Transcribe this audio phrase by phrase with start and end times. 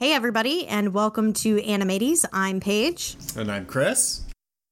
[0.00, 2.26] Hey, everybody, and welcome to Animates.
[2.32, 3.16] I'm Paige.
[3.36, 4.22] And I'm Chris.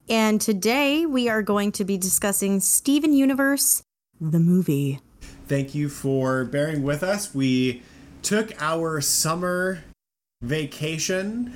[0.08, 3.84] And today we are going to be discussing Steven Universe,
[4.20, 4.98] the movie.
[5.46, 7.32] Thank you for bearing with us.
[7.32, 7.82] We
[8.22, 9.84] took our summer
[10.42, 11.54] vacation.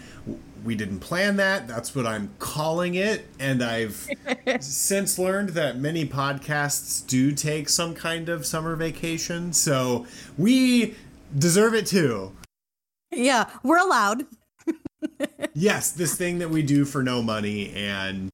[0.64, 1.66] We didn't plan that.
[1.66, 3.26] That's what I'm calling it.
[3.40, 4.08] And I've
[4.60, 9.52] since learned that many podcasts do take some kind of summer vacation.
[9.52, 10.06] So
[10.38, 10.94] we
[11.36, 12.30] deserve it too.
[13.16, 14.26] Yeah, we're allowed.
[15.54, 18.30] yes, this thing that we do for no money and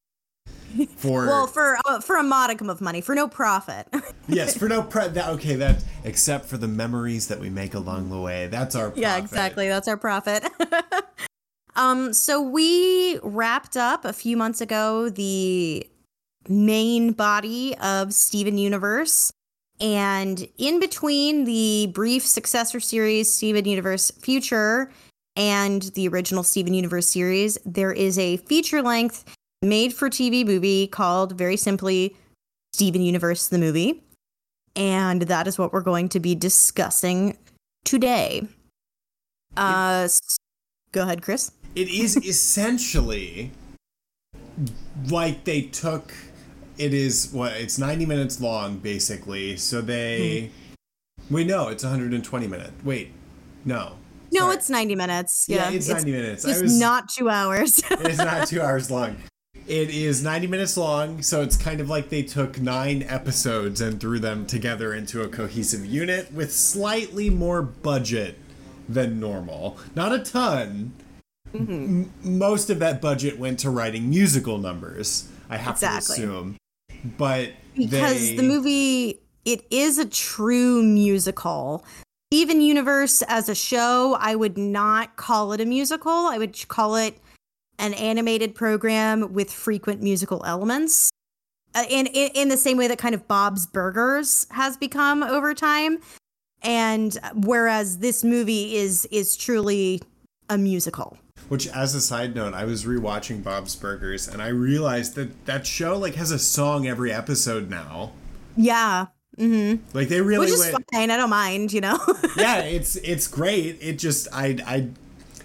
[0.97, 3.87] for well for uh, for a modicum of money for no profit.
[4.29, 8.11] yes, for no pre- that, okay that except for the memories that we make along
[8.11, 8.47] the way.
[8.47, 9.03] That's our profit.
[9.03, 10.45] yeah exactly that's our profit.
[11.77, 15.87] um, so we wrapped up a few months ago the
[16.49, 19.33] main body of Steven Universe.
[19.83, 24.93] And in between the brief successor series, Steven Universe Future,
[25.35, 29.25] and the original Steven Universe series, there is a feature length
[29.61, 32.17] made for TV movie called very simply
[32.73, 34.05] Steven Universe the movie.
[34.77, 37.37] And that is what we're going to be discussing
[37.85, 38.47] today.
[39.57, 40.09] Uh,
[40.93, 41.51] go ahead, Chris.
[41.75, 43.51] It is essentially
[45.11, 46.15] like they took
[46.79, 50.51] it is what it's 90 minutes long basically so they
[51.29, 51.35] hmm.
[51.35, 53.13] wait no it's 120 minutes wait
[53.65, 53.97] no
[54.33, 54.55] no Sorry.
[54.55, 58.19] it's 90 minutes yeah, yeah it's, it's 90 minutes it's was, not two hours it's
[58.19, 59.17] not two hours long
[59.67, 64.01] it is 90 minutes long so it's kind of like they took nine episodes and
[64.01, 68.39] threw them together into a cohesive unit with slightly more budget
[68.89, 70.93] than normal not a ton
[71.53, 71.73] mm-hmm.
[71.73, 76.17] M- most of that budget went to writing musical numbers i have exactly.
[76.17, 76.57] to assume
[77.05, 78.37] but because they...
[78.37, 81.85] the movie it is a true musical.
[82.31, 86.13] Steven Universe as a show, I would not call it a musical.
[86.13, 87.19] I would call it
[87.79, 91.11] an animated program with frequent musical elements.
[91.75, 95.55] Uh, in, in in the same way that kind of Bob's Burgers has become over
[95.55, 95.99] time,
[96.63, 100.03] and whereas this movie is is truly
[100.49, 101.19] a musical.
[101.53, 105.67] Which, as a side note, I was rewatching Bob's Burgers and I realized that that
[105.67, 108.13] show like has a song every episode now.
[108.57, 109.09] Yeah.
[109.37, 109.85] Mm-hmm.
[109.95, 111.11] Like they really Which is went, fine.
[111.11, 111.75] I don't mind.
[111.75, 111.99] You know.
[112.39, 113.77] yeah, it's it's great.
[113.83, 114.89] It just I I,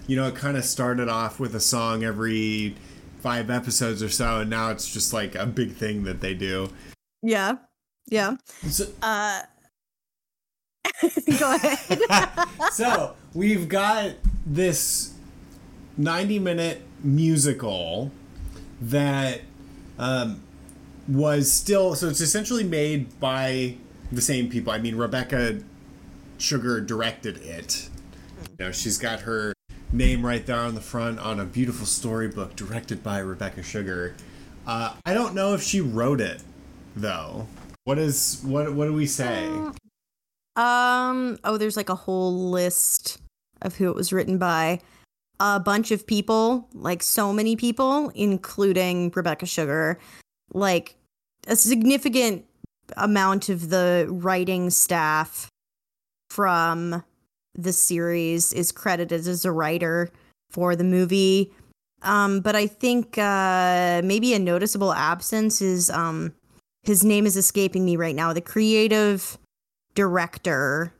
[0.07, 2.77] you know, it kind of started off with a song every
[3.19, 6.69] five episodes or so, and now it's just like a big thing that they do.
[7.21, 7.57] Yeah.
[8.05, 8.37] Yeah.
[8.69, 9.41] So, uh.
[11.37, 12.39] Go ahead.
[12.71, 14.13] so we've got
[14.45, 15.15] this
[15.97, 18.11] 90 minute musical
[18.81, 19.41] that
[19.97, 20.41] um,
[21.07, 23.75] was still so it's essentially made by
[24.11, 24.71] the same people.
[24.71, 25.59] I mean, Rebecca
[26.37, 27.89] Sugar directed it.
[28.57, 29.53] You know, she's got her
[29.91, 34.15] name right there on the front on a beautiful storybook directed by Rebecca Sugar.
[34.65, 36.41] Uh, I don't know if she wrote it
[36.95, 37.47] though.
[37.85, 38.73] What is what?
[38.73, 39.47] What do we say?
[40.55, 41.37] Um.
[41.43, 43.19] Oh, there's like a whole list
[43.61, 44.81] of who it was written by
[45.39, 49.99] a bunch of people, like so many people, including Rebecca Sugar.
[50.53, 50.95] Like
[51.47, 52.45] a significant
[52.95, 55.49] amount of the writing staff
[56.29, 57.03] from
[57.55, 60.09] the series is credited as a writer
[60.49, 61.51] for the movie.
[62.03, 66.33] Um, but I think uh, maybe a noticeable absence is um,
[66.83, 68.33] his name is escaping me right now.
[68.33, 69.37] The creative
[69.95, 70.93] director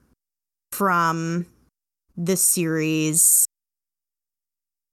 [0.71, 1.45] from
[2.17, 3.45] the series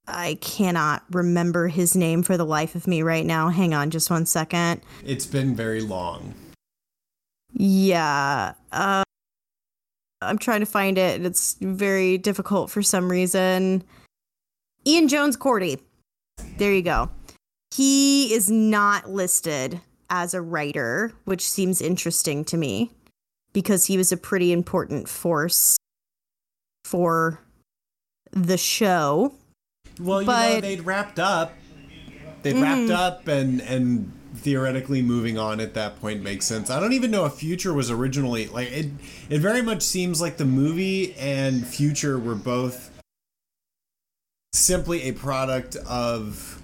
[0.07, 3.49] I cannot remember his name for the life of me right now.
[3.49, 4.83] Hang on just one second.
[5.05, 6.35] It's been very long.
[7.53, 8.53] Yeah.
[8.71, 9.03] Uh,
[10.21, 11.25] I'm trying to find it.
[11.25, 13.83] It's very difficult for some reason.
[14.87, 15.81] Ian Jones-Quartey.
[16.59, 17.11] There you go.
[17.75, 22.91] He is not listed as a writer, which seems interesting to me
[23.53, 25.77] because he was a pretty important force
[26.85, 27.41] for
[28.33, 29.33] the show.
[30.01, 31.53] Well, but, you know, they'd wrapped up.
[32.43, 32.63] They'd mm.
[32.63, 36.69] wrapped up and and theoretically moving on at that point makes sense.
[36.69, 38.87] I don't even know if Future was originally like it
[39.31, 42.91] it very much seems like the movie and Future were both
[44.53, 46.63] simply a product of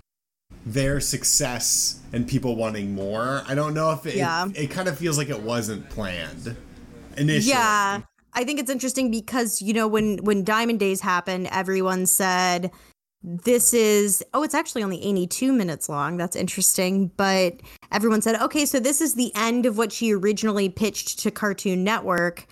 [0.66, 3.42] their success and people wanting more.
[3.46, 4.46] I don't know if it yeah.
[4.46, 6.56] it, it kind of feels like it wasn't planned
[7.16, 7.52] initially.
[7.52, 8.02] Yeah.
[8.32, 12.70] I think it's interesting because you know when when Diamond Days happened, everyone said
[13.22, 17.60] this is oh it's actually only 82 minutes long that's interesting but
[17.92, 21.84] everyone said okay so this is the end of what she originally pitched to cartoon
[21.84, 22.46] network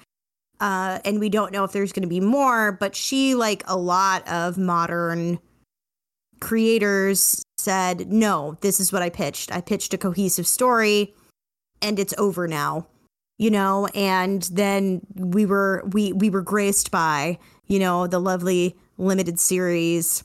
[0.60, 3.76] Uh, and we don't know if there's going to be more, but she, like a
[3.76, 5.38] lot of modern
[6.40, 9.52] creators, said, no, this is what I pitched.
[9.52, 11.14] I pitched a cohesive story
[11.80, 12.88] and it's over now.
[13.38, 17.38] You know, and then we were we we were graced by,
[17.68, 20.24] you know, the lovely limited series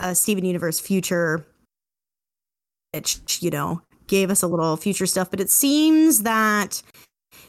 [0.00, 1.46] uh Steven Universe Future
[2.94, 6.82] which, you know, gave us a little future stuff, but it seems that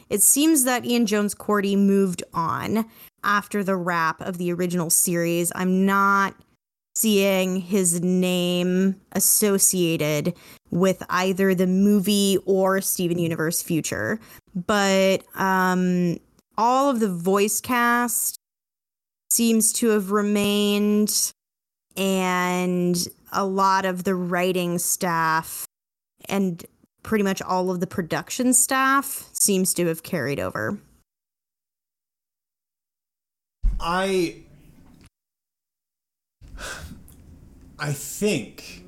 [0.08, 2.86] it seems that Ian Jones-Quartey moved on
[3.24, 5.52] after the wrap of the original series.
[5.54, 6.34] I'm not
[6.94, 10.34] seeing his name associated
[10.70, 14.18] with either the movie or Steven Universe Future.
[14.66, 16.18] But um,
[16.56, 18.38] all of the voice cast
[19.30, 21.32] seems to have remained,
[21.96, 25.66] and a lot of the writing staff
[26.28, 26.64] and
[27.02, 30.78] pretty much all of the production staff seems to have carried over.
[33.78, 34.42] I
[37.78, 38.84] I think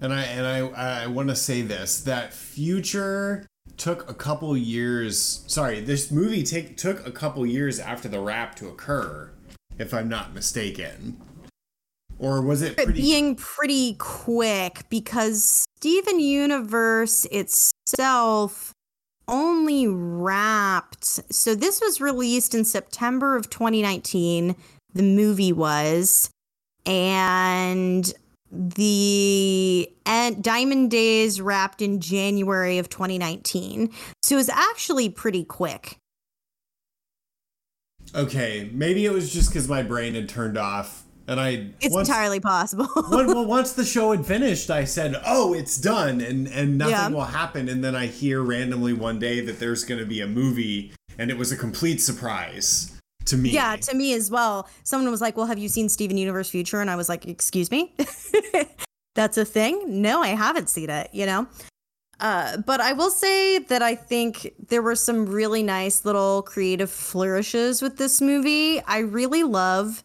[0.00, 3.46] and I and I I want to say this that future
[3.76, 8.54] took a couple years sorry this movie take took a couple years after the wrap
[8.56, 9.30] to occur
[9.78, 11.20] if I'm not mistaken
[12.18, 18.72] or was it pretty being pretty quick because Steven Universe itself
[19.26, 24.56] only wrapped so this was released in September of 2019
[24.94, 26.30] the movie was
[26.86, 28.14] and
[28.50, 33.92] the and Diamond Days wrapped in January of 2019
[34.22, 35.98] so it was actually pretty quick.
[38.14, 42.08] Okay maybe it was just cuz my brain had turned off and I it's once,
[42.08, 42.86] entirely possible.
[43.10, 46.94] when, well, once the show had finished, I said, "Oh, it's done," and and nothing
[46.94, 47.08] yeah.
[47.08, 47.68] will happen.
[47.68, 51.30] And then I hear randomly one day that there's going to be a movie, and
[51.30, 53.50] it was a complete surprise to me.
[53.50, 54.68] Yeah, to me as well.
[54.84, 57.70] Someone was like, "Well, have you seen Steven Universe Future?" And I was like, "Excuse
[57.70, 57.94] me."
[59.14, 60.00] That's a thing?
[60.00, 61.48] No, I haven't seen it, you know?
[62.20, 66.90] Uh, but I will say that I think there were some really nice little creative
[66.90, 68.80] flourishes with this movie.
[68.82, 70.04] I really love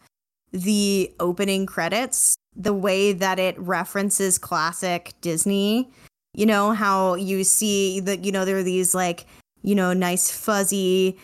[0.54, 5.90] the opening credits, the way that it references classic Disney.
[6.34, 9.26] You know, how you see that, you know, there are these like,
[9.64, 11.18] you know, nice fuzzy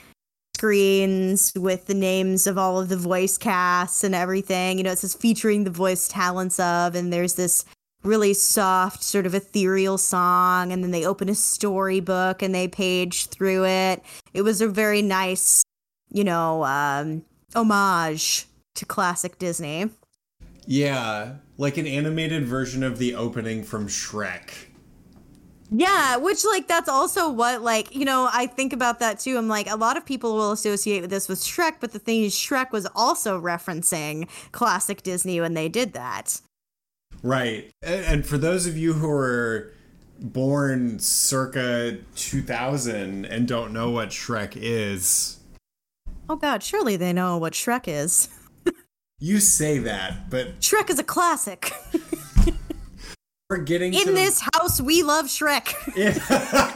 [0.55, 4.77] screens with the names of all of the voice casts and everything.
[4.77, 7.65] You know, it says featuring the voice talents of, and there's this
[8.03, 10.71] really soft, sort of ethereal song.
[10.71, 14.03] And then they open a storybook and they page through it.
[14.33, 15.63] It was a very nice,
[16.11, 17.23] you know, um,
[17.55, 19.89] homage to classic Disney.
[20.65, 24.51] Yeah, like an animated version of the opening from Shrek.
[25.71, 29.37] Yeah, which like that's also what like, you know, I think about that too.
[29.37, 32.33] I'm like a lot of people will associate this with Shrek, but the thing is
[32.33, 36.41] Shrek was also referencing classic Disney when they did that.
[37.21, 37.71] Right.
[37.83, 39.73] And for those of you who are
[40.19, 45.39] born circa 2000 and don't know what Shrek is.
[46.27, 48.29] Oh god, surely they know what Shrek is.
[49.19, 51.73] You say that, but Shrek is a classic.
[53.49, 54.79] we're getting in this house.
[54.79, 55.75] We love Shrek.
[55.95, 56.75] Yeah.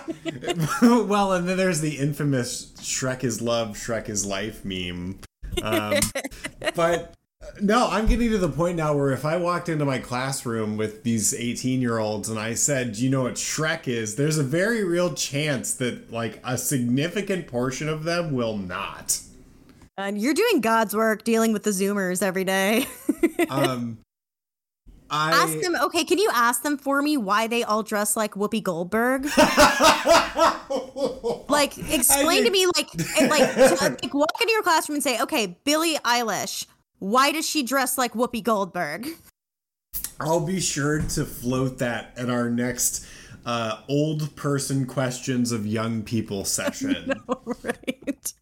[1.06, 5.19] well, and then there's the infamous "Shrek is love, Shrek is life" meme.
[5.62, 6.00] Um,
[6.75, 7.16] but
[7.62, 11.04] no, I'm getting to the point now where if I walked into my classroom with
[11.04, 14.16] these 18 year olds and I said, Do you know what Shrek is?
[14.16, 19.19] There's a very real chance that, like, a significant portion of them will not.
[19.97, 22.88] And you're doing God's work dealing with the Zoomers every day.
[23.50, 24.00] um,
[25.09, 25.76] I ask them.
[25.76, 29.26] Okay, can you ask them for me why they all dress like Whoopi Goldberg?
[31.50, 32.90] like, explain to me, like,
[33.30, 36.66] like, like, walk into your classroom and say, "Okay, Billie Eilish,
[36.97, 39.07] why does she dress like Whoopi Goldberg?"
[40.19, 43.06] I'll be sure to float that at our next
[43.45, 47.14] uh, old person questions of young people session.
[47.28, 48.33] know, right?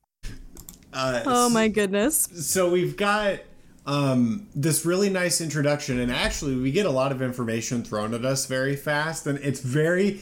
[0.93, 2.27] Uh, oh my goodness!
[2.33, 3.39] So we've got
[3.85, 8.25] um, this really nice introduction, and actually, we get a lot of information thrown at
[8.25, 10.21] us very fast, and it's very,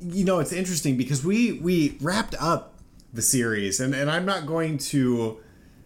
[0.00, 2.78] you know, it's interesting because we we wrapped up
[3.12, 5.40] the series, and and I'm not going to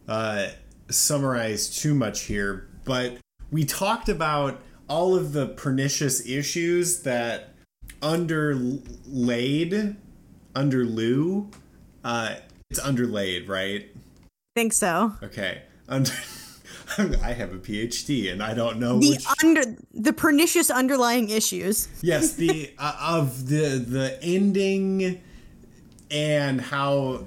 [0.09, 0.49] uh,
[0.91, 3.19] summarize too much here, but
[3.51, 7.55] we talked about all of the pernicious issues that
[8.03, 9.97] underlaid
[10.55, 11.51] under Lou
[12.05, 12.37] uh,
[12.71, 13.89] it's underlaid, right?
[14.55, 15.15] Think so.
[15.23, 15.63] Okay.
[15.89, 16.11] Under
[16.99, 19.27] I have a PhD and I don't know the which...
[19.43, 21.89] under the pernicious underlying issues.
[22.01, 25.21] yes, the uh, of the the ending
[26.11, 27.27] and how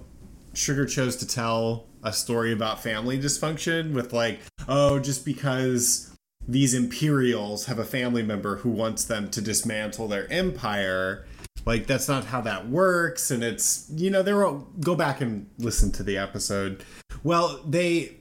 [0.53, 6.15] Sugar chose to tell a story about family dysfunction with like, oh, just because
[6.47, 11.25] these Imperials have a family member who wants them to dismantle their empire,
[11.65, 13.31] like that's not how that works.
[13.31, 14.37] And it's you know there
[14.79, 16.83] go back and listen to the episode.
[17.23, 18.17] Well, they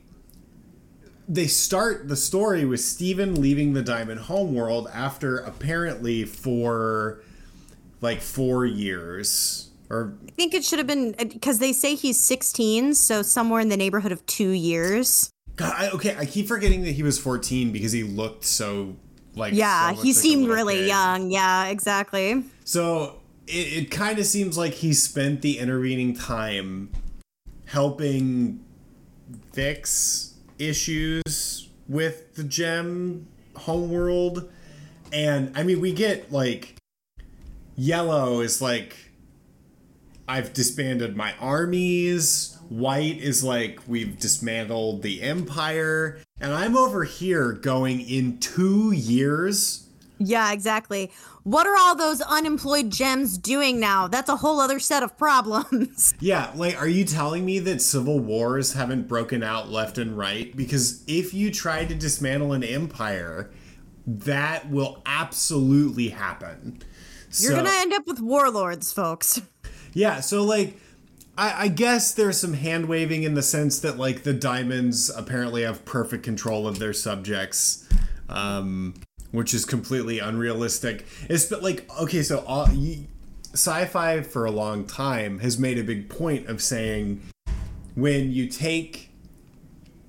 [1.28, 7.22] they start the story with Steven leaving the Diamond Homeworld after apparently for
[8.00, 12.20] like four years or I think it should have been uh, because they say he's
[12.20, 15.30] 16, so somewhere in the neighborhood of two years.
[15.56, 18.96] God, I, okay, I keep forgetting that he was 14 because he looked so
[19.34, 20.88] like yeah, so he like seemed really kid.
[20.88, 21.30] young.
[21.30, 22.44] Yeah, exactly.
[22.64, 23.17] So
[23.48, 26.90] it, it kind of seems like he spent the intervening time
[27.66, 28.64] helping
[29.52, 33.26] fix issues with the gem
[33.56, 34.50] homeworld.
[35.12, 36.76] And i mean we get like
[37.76, 38.96] yellow is like
[40.26, 42.56] i've disbanded my armies.
[42.68, 46.20] White is like we've dismantled the empire.
[46.40, 49.88] And i'm over here going in two years.
[50.18, 51.12] Yeah, exactly.
[51.48, 54.06] What are all those unemployed gems doing now?
[54.06, 56.14] That's a whole other set of problems.
[56.20, 60.54] Yeah, like, are you telling me that civil wars haven't broken out left and right?
[60.54, 63.50] Because if you try to dismantle an empire,
[64.06, 66.82] that will absolutely happen.
[67.38, 69.40] You're so, gonna end up with warlords, folks.
[69.94, 70.78] Yeah, so like,
[71.38, 75.62] I, I guess there's some hand waving in the sense that like the diamonds apparently
[75.62, 77.88] have perfect control of their subjects.
[78.28, 78.94] Um,
[79.32, 81.06] which is completely unrealistic.
[81.28, 82.68] It's like okay, so all,
[83.52, 87.22] sci-fi for a long time has made a big point of saying
[87.94, 89.10] when you take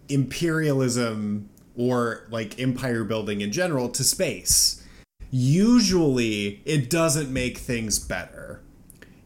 [0.09, 4.85] imperialism or like empire building in general to space,
[5.31, 8.61] usually it doesn't make things better.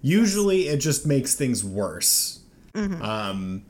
[0.02, 2.42] Usually it just makes things worse.
[2.74, 3.02] Mm-hmm.
[3.02, 3.66] Um,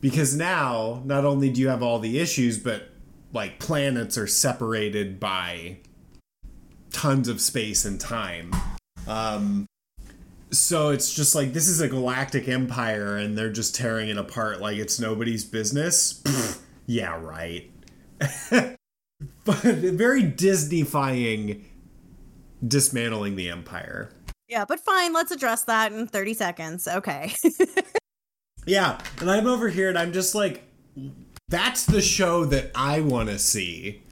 [0.00, 2.89] because now not only do you have all the issues, but
[3.32, 5.78] like planets are separated by
[6.92, 8.54] tons of space and time.
[9.06, 9.66] Um,
[10.50, 14.60] so it's just like this is a galactic empire and they're just tearing it apart
[14.60, 16.22] like it's nobody's business.
[16.86, 17.70] yeah, right.
[19.44, 21.64] but very Disneyfying
[22.66, 24.10] dismantling the empire.
[24.48, 26.88] Yeah, but fine, let's address that in 30 seconds.
[26.88, 27.32] Okay.
[28.66, 30.64] yeah, and I'm over here and I'm just like
[31.50, 34.02] that's the show that I want to see.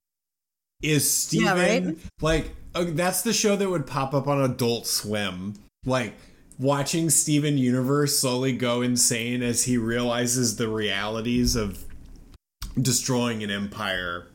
[0.83, 1.97] Is Steven yeah, right?
[2.21, 5.55] like uh, that's the show that would pop up on Adult Swim,
[5.85, 6.15] like
[6.59, 11.85] watching Steven Universe slowly go insane as he realizes the realities of
[12.81, 14.29] destroying an empire.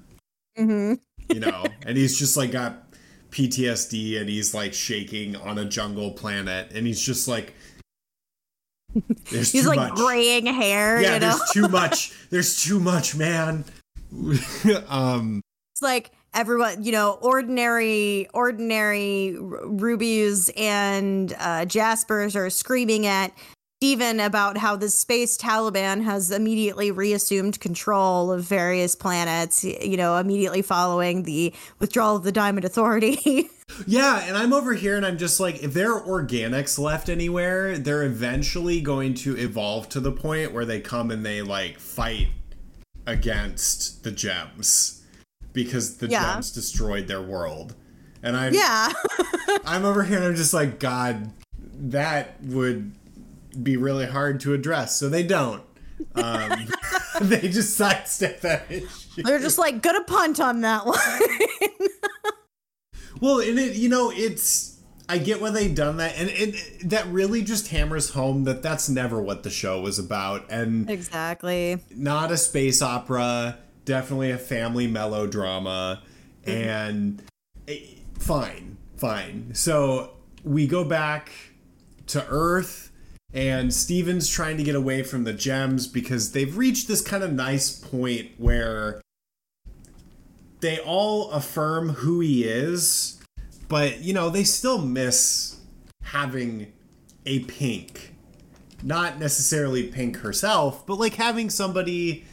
[0.57, 0.93] Mm-hmm.
[1.33, 2.91] you know, and he's just like got
[3.31, 7.53] PTSD and he's like shaking on a jungle planet and he's just like
[9.31, 9.95] there's He's like much.
[9.95, 11.01] graying hair.
[11.01, 11.37] Yeah, you know?
[11.37, 12.13] there's too much.
[12.29, 13.65] There's too much, man.
[14.87, 15.41] um,
[15.73, 23.31] it's like everyone, you know, ordinary, ordinary rubies and uh, jaspers are screaming at
[23.83, 30.15] Steven about how the space Taliban has immediately reassumed control of various planets, you know,
[30.15, 33.49] immediately following the withdrawal of the Diamond Authority.
[33.85, 37.77] yeah, and I'm over here and I'm just like, if there are organics left anywhere,
[37.77, 42.29] they're eventually going to evolve to the point where they come and they like fight
[43.05, 45.03] against the gems
[45.51, 46.35] because the yeah.
[46.35, 47.75] gems destroyed their world.
[48.21, 48.93] And I'm Yeah.
[49.65, 52.93] I'm over here and I'm just like, God, that would
[53.61, 55.63] be really hard to address, so they don't.
[56.15, 56.67] Um,
[57.21, 59.23] they just sidestep that issue.
[59.23, 61.89] They're just like gonna punt on that one.
[63.21, 64.73] well, and it, you know, it's
[65.07, 68.89] I get why they've done that, and it, that really just hammers home that that's
[68.89, 74.87] never what the show was about, and exactly not a space opera, definitely a family
[74.87, 76.01] melodrama,
[76.45, 76.51] mm-hmm.
[76.51, 77.23] and
[77.67, 79.51] it, eh, fine, fine.
[79.53, 80.11] So
[80.43, 81.31] we go back
[82.07, 82.91] to Earth
[83.33, 87.33] and Steven's trying to get away from the gems because they've reached this kind of
[87.33, 89.01] nice point where
[90.61, 93.21] they all affirm who he is,
[93.67, 95.57] but you know, they still miss
[96.03, 96.71] having
[97.25, 98.13] a pink.
[98.83, 102.25] Not necessarily pink herself, but like having somebody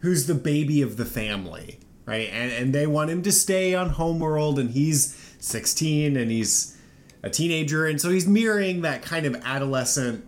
[0.00, 2.28] who's the baby of the family, right?
[2.32, 6.76] And and they want him to stay on Homeworld and he's 16 and he's
[7.22, 10.26] a teenager and so he's mirroring that kind of adolescent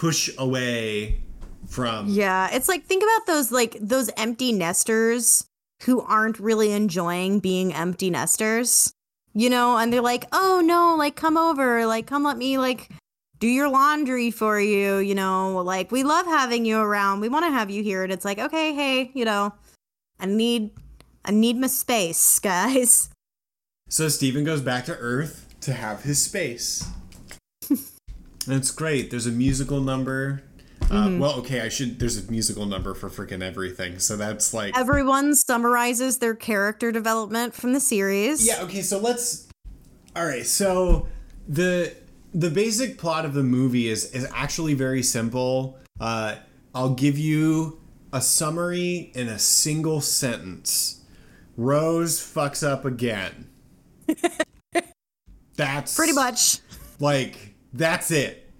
[0.00, 1.20] push away
[1.68, 5.44] from Yeah, it's like think about those like those empty nesters
[5.82, 8.92] who aren't really enjoying being empty nesters.
[9.34, 12.88] You know, and they're like, "Oh no, like come over, like come let me like
[13.40, 17.20] do your laundry for you, you know, like we love having you around.
[17.20, 18.02] We want to have you here.
[18.02, 19.52] And it's like, okay, hey, you know,
[20.18, 20.70] I need
[21.26, 23.10] I need my space, guys.
[23.88, 26.88] So Steven goes back to Earth to have his space.
[28.46, 29.10] That's great.
[29.10, 30.42] There's a musical number.
[30.82, 31.18] Uh, Mm-hmm.
[31.20, 32.00] well, okay, I should.
[32.00, 33.98] There's a musical number for freaking everything.
[34.00, 34.76] So that's like.
[34.76, 38.44] Everyone summarizes their character development from the series.
[38.46, 38.62] Yeah.
[38.62, 38.82] Okay.
[38.82, 39.46] So let's.
[40.16, 40.44] All right.
[40.46, 41.06] So
[41.46, 41.94] the
[42.34, 45.78] the basic plot of the movie is is actually very simple.
[46.00, 46.36] Uh,
[46.74, 47.78] I'll give you
[48.12, 51.04] a summary in a single sentence.
[51.56, 53.46] Rose fucks up again.
[55.56, 56.58] That's Pretty much.
[56.98, 58.50] like that's it.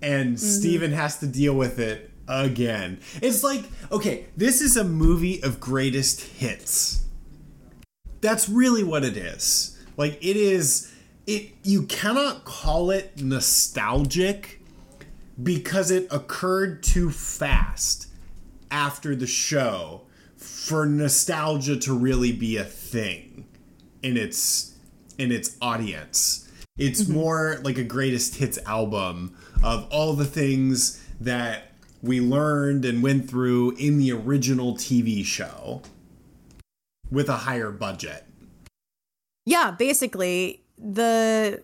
[0.00, 0.44] And mm-hmm.
[0.44, 3.00] Steven has to deal with it again.
[3.20, 7.04] It's like, okay, this is a movie of greatest hits.
[8.20, 9.78] That's really what it is.
[9.96, 10.92] Like it is
[11.26, 14.60] it you cannot call it nostalgic
[15.42, 18.08] because it occurred too fast
[18.70, 20.02] after the show
[20.36, 23.46] for nostalgia to really be a thing
[24.02, 24.74] in its
[25.18, 26.41] in its audience.
[26.76, 27.12] It's mm-hmm.
[27.12, 33.28] more like a greatest hits album of all the things that we learned and went
[33.28, 35.82] through in the original TV show
[37.10, 38.24] with a higher budget.
[39.44, 41.62] Yeah, basically the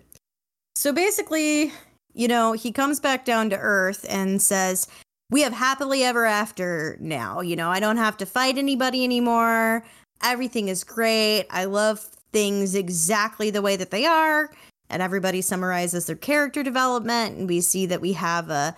[0.77, 1.73] so basically,
[2.15, 4.87] you know, he comes back down to earth and says,
[5.31, 7.41] "We have happily ever after now.
[7.41, 9.85] You know, I don't have to fight anybody anymore.
[10.23, 11.47] Everything is great.
[11.51, 12.01] I love
[12.33, 14.51] things exactly the way that they are."
[14.91, 18.75] And everybody summarizes their character development and we see that we have a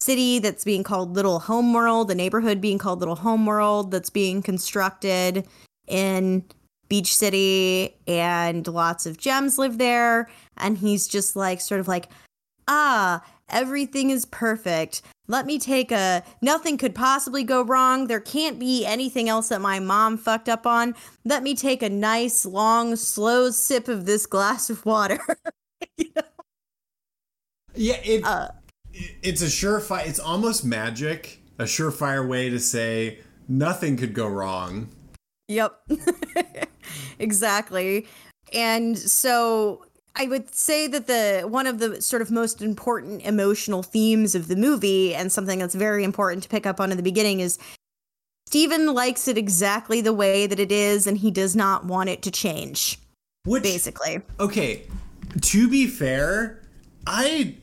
[0.00, 5.46] city that's being called Little Homeworld, a neighborhood being called Little Homeworld that's being constructed
[5.86, 6.44] in
[6.88, 10.28] Beach City, and lots of gems live there.
[10.58, 12.08] And he's just like, sort of like,
[12.68, 15.02] ah, everything is perfect.
[15.26, 18.06] Let me take a, nothing could possibly go wrong.
[18.08, 20.94] There can't be anything else that my mom fucked up on.
[21.24, 25.18] Let me take a nice, long, slow sip of this glass of water.
[27.74, 28.48] Yeah, it, Uh.
[29.22, 30.06] it's a surefire.
[30.06, 31.40] It's almost magic.
[31.58, 33.18] A surefire way to say
[33.48, 34.88] nothing could go wrong.
[35.48, 35.80] Yep.
[37.18, 38.06] exactly.
[38.52, 39.84] And so
[40.16, 44.46] I would say that the one of the sort of most important emotional themes of
[44.48, 47.58] the movie and something that's very important to pick up on in the beginning is
[48.46, 52.22] Steven likes it exactly the way that it is and he does not want it
[52.22, 52.98] to change,
[53.44, 54.20] Which basically.
[54.38, 54.82] okay,
[55.40, 56.62] to be fair,
[57.06, 57.56] I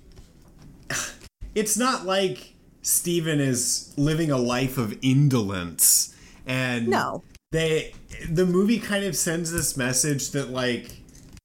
[1.55, 6.13] it's not like Steven is living a life of indolence
[6.45, 7.23] and No.
[7.51, 7.93] they
[8.29, 10.97] the movie kind of sends this message that like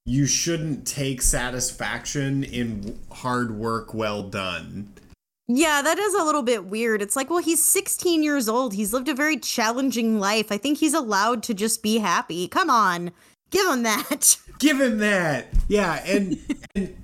[0.07, 4.93] you shouldn't take satisfaction in hard work well done.
[5.49, 7.03] Yeah, that is a little bit weird.
[7.03, 8.75] It's like, well, he's 16 years old.
[8.75, 10.51] He's lived a very challenging life.
[10.51, 12.49] I think he's allowed to just be happy.
[12.49, 13.11] Come on.
[13.51, 14.39] Give him that.
[14.59, 15.49] Give him that.
[15.69, 16.39] Yeah, and
[16.75, 16.97] and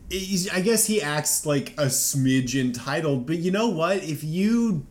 [0.52, 3.98] I guess he acts like a smidge entitled, but you know what?
[3.98, 4.86] If you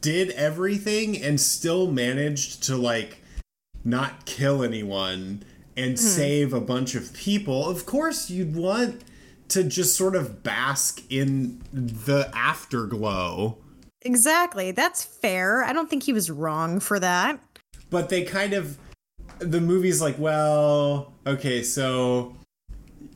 [0.00, 3.22] did everything and still managed to like
[3.84, 5.42] not kill anyone
[5.78, 6.06] and mm-hmm.
[6.06, 9.02] save a bunch of people, of course you'd want
[9.48, 13.56] to just sort of bask in the afterglow.
[14.02, 14.72] Exactly.
[14.72, 15.64] That's fair.
[15.64, 17.40] I don't think he was wrong for that.
[17.90, 18.78] but they kind of
[19.38, 22.34] the movie's like well okay so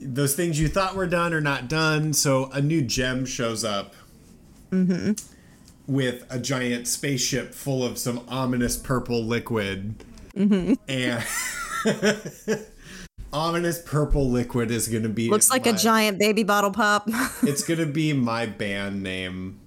[0.01, 3.95] those things you thought were done are not done so a new gem shows up
[4.71, 5.13] mm-hmm.
[5.93, 10.05] with a giant spaceship full of some ominous purple liquid
[10.37, 10.75] mm-hmm.
[10.89, 11.25] and
[13.33, 17.05] ominous purple liquid is gonna be Looks like a giant baby bottle pop.
[17.43, 19.61] it's gonna be my band name.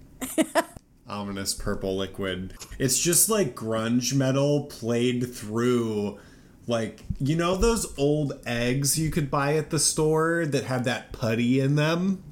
[1.08, 2.56] Ominous purple liquid.
[2.80, 6.20] It's just like grunge metal played through
[6.68, 11.12] like you know those old eggs you could buy at the store that have that
[11.12, 12.24] putty in them?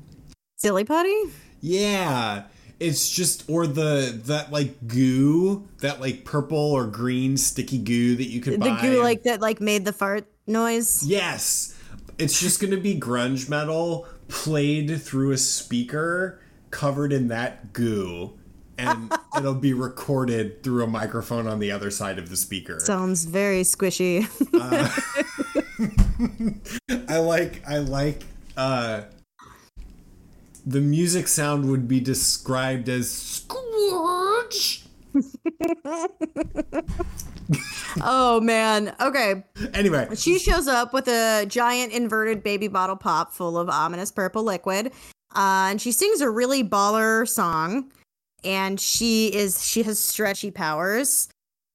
[0.58, 1.15] Silly putty?
[1.62, 2.43] Yeah.
[2.84, 8.26] It's just or the that like goo, that like purple or green sticky goo that
[8.26, 8.67] you could buy.
[8.67, 8.82] The buy.
[8.82, 11.04] goo like that like made the fart noise.
[11.04, 11.78] Yes.
[12.17, 16.41] It's just going to be grunge metal played through a speaker
[16.72, 18.38] covered in that goo.
[18.78, 22.80] And it'll be recorded through a microphone on the other side of the speaker.
[22.80, 24.28] Sounds very squishy.
[27.10, 28.24] I like, I like,
[28.58, 29.04] uh,
[30.65, 34.84] the music sound would be described as squirge.
[38.02, 38.95] oh man.
[38.99, 39.43] Okay.
[39.73, 44.43] Anyway, She shows up with a giant inverted baby bottle pop full of ominous purple
[44.43, 44.88] liquid.
[45.36, 47.91] Uh, and she sings a really baller song.
[48.43, 51.30] And she is she has stretchy powers.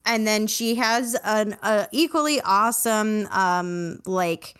[0.04, 4.56] And then she has an a equally awesome um like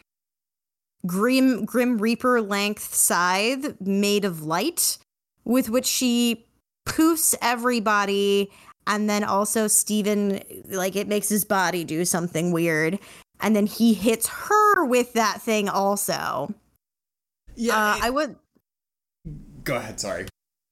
[1.09, 4.99] grim grim reaper length scythe made of light
[5.45, 6.47] with which she
[6.87, 8.51] poofs everybody
[8.87, 12.99] and then also Steven like it makes his body do something weird
[13.41, 16.55] and then he hits her with that thing also.
[17.57, 18.37] Yeah, Uh, it- I would
[19.65, 19.99] go ahead.
[20.01, 20.27] Sorry.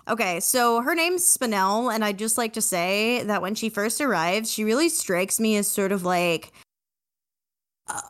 [0.08, 4.00] Okay, so her name's Spinel, and I'd just like to say that when she first
[4.00, 6.52] arrives, she really strikes me as sort of like,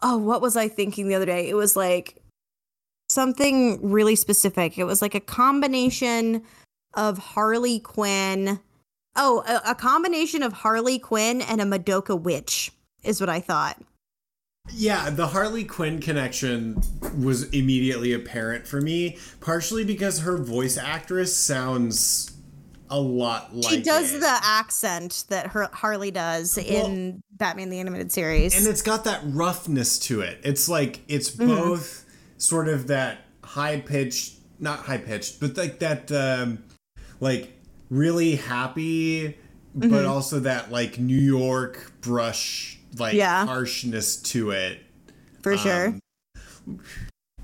[0.02, 1.48] oh, what was I thinking the other day?
[1.48, 2.22] It was like
[3.08, 4.78] something really specific.
[4.78, 6.42] It was like a combination
[6.94, 8.60] of Harley Quinn.
[9.16, 13.80] Oh, a, a combination of Harley Quinn and a Madoka witch is what I thought.
[14.72, 16.82] Yeah, the Harley Quinn connection
[17.22, 22.35] was immediately apparent for me, partially because her voice actress sounds
[22.90, 24.20] a lot like she does it.
[24.20, 28.56] the accent that her Harley does in Batman the Animated Series.
[28.56, 30.38] and it's got that roughness to it.
[30.44, 31.46] It's like it's Mm-hmm.
[31.48, 32.04] both
[32.38, 36.62] sort of that high pitched, not high pitched, but like that um
[37.20, 37.52] like
[37.90, 39.36] really happy
[39.74, 40.08] but Mm-hmm.
[40.08, 43.46] also that like New York brush like Yeah.
[43.46, 44.80] harshness to it.
[45.42, 45.88] for sure.
[46.66, 46.80] Um,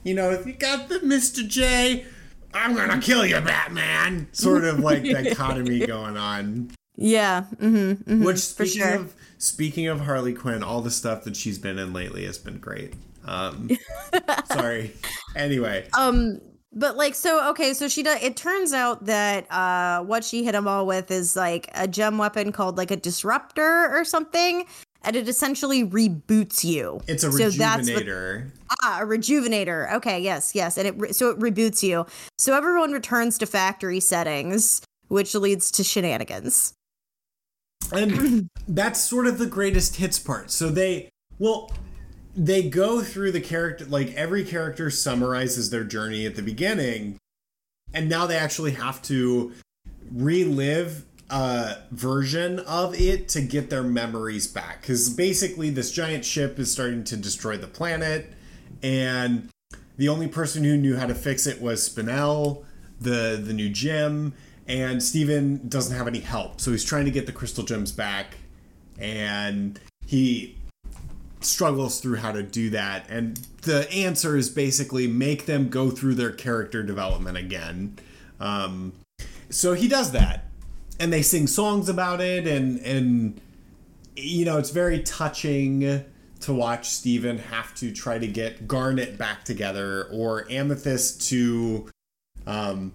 [0.04, 1.46] You know, if you got the Mr.
[1.46, 2.04] J,
[2.54, 4.28] I'm gonna kill you, Batman.
[4.32, 6.70] Sort of like dichotomy going on.
[6.96, 7.44] Yeah.
[7.56, 8.94] Mm-hmm, Which for speaking sure.
[8.96, 12.58] of speaking of Harley Quinn, all the stuff that she's been in lately has been
[12.58, 12.94] great.
[13.24, 13.70] Um,
[14.46, 14.92] sorry.
[15.34, 16.40] Anyway, Um,
[16.72, 18.22] but like, so okay, so she does.
[18.22, 22.18] It turns out that uh, what she hit them all with is like a gem
[22.18, 24.64] weapon called like a disruptor or something,
[25.02, 27.00] and it essentially reboots you.
[27.08, 28.50] it's a So that's what- rejuvenator.
[28.82, 29.92] Ah, a rejuvenator.
[29.94, 32.06] Okay, yes, yes, and it re- so it reboots you.
[32.38, 36.72] So everyone returns to factory settings, which leads to shenanigans.
[37.92, 40.50] and that's sort of the greatest hits part.
[40.50, 41.70] So they well
[42.34, 47.18] they go through the character like every character summarizes their journey at the beginning
[47.92, 49.52] and now they actually have to
[50.10, 56.58] relive a version of it to get their memories back cuz basically this giant ship
[56.58, 58.32] is starting to destroy the planet
[58.82, 59.48] and
[59.96, 62.64] the only person who knew how to fix it was Spinel,
[63.00, 64.34] the the new gem,
[64.66, 66.60] and Steven doesn't have any help.
[66.60, 68.38] So he's trying to get the crystal gems back
[68.98, 70.56] and he
[71.44, 73.06] struggles through how to do that.
[73.08, 77.98] And the answer is basically make them go through their character development again.
[78.40, 78.92] Um,
[79.50, 80.46] so he does that.
[80.98, 83.40] And they sing songs about it and and
[84.14, 86.04] you know, it's very touching
[86.40, 91.88] to watch Steven have to try to get Garnet back together or Amethyst to
[92.46, 92.92] um,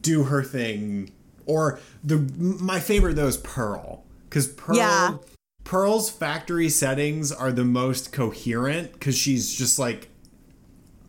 [0.00, 1.12] do her thing.
[1.46, 5.16] Or the my favorite though is Pearl because Pearl Yeah.
[5.64, 10.08] Pearl's factory settings are the most coherent because she's just like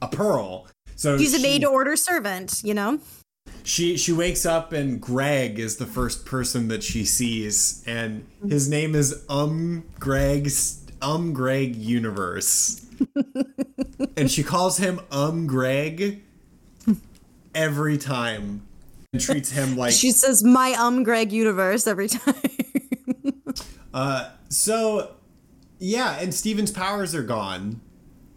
[0.02, 0.68] a pearl.
[0.96, 3.00] So She's a she- made to order servant, you know?
[3.64, 8.68] she she wakes up and Greg is the first person that she sees, and his
[8.70, 12.86] name is Um Greg's Um Greg Universe,
[14.18, 16.22] and she calls him Um Greg
[17.54, 18.62] every time,
[19.14, 22.34] and treats him like She says, my um Greg universe every time.
[24.49, 25.15] So.
[25.84, 27.82] Yeah, and Steven's powers are gone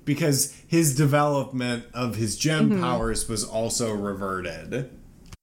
[0.04, 4.90] because his development of his gem powers was also reverted.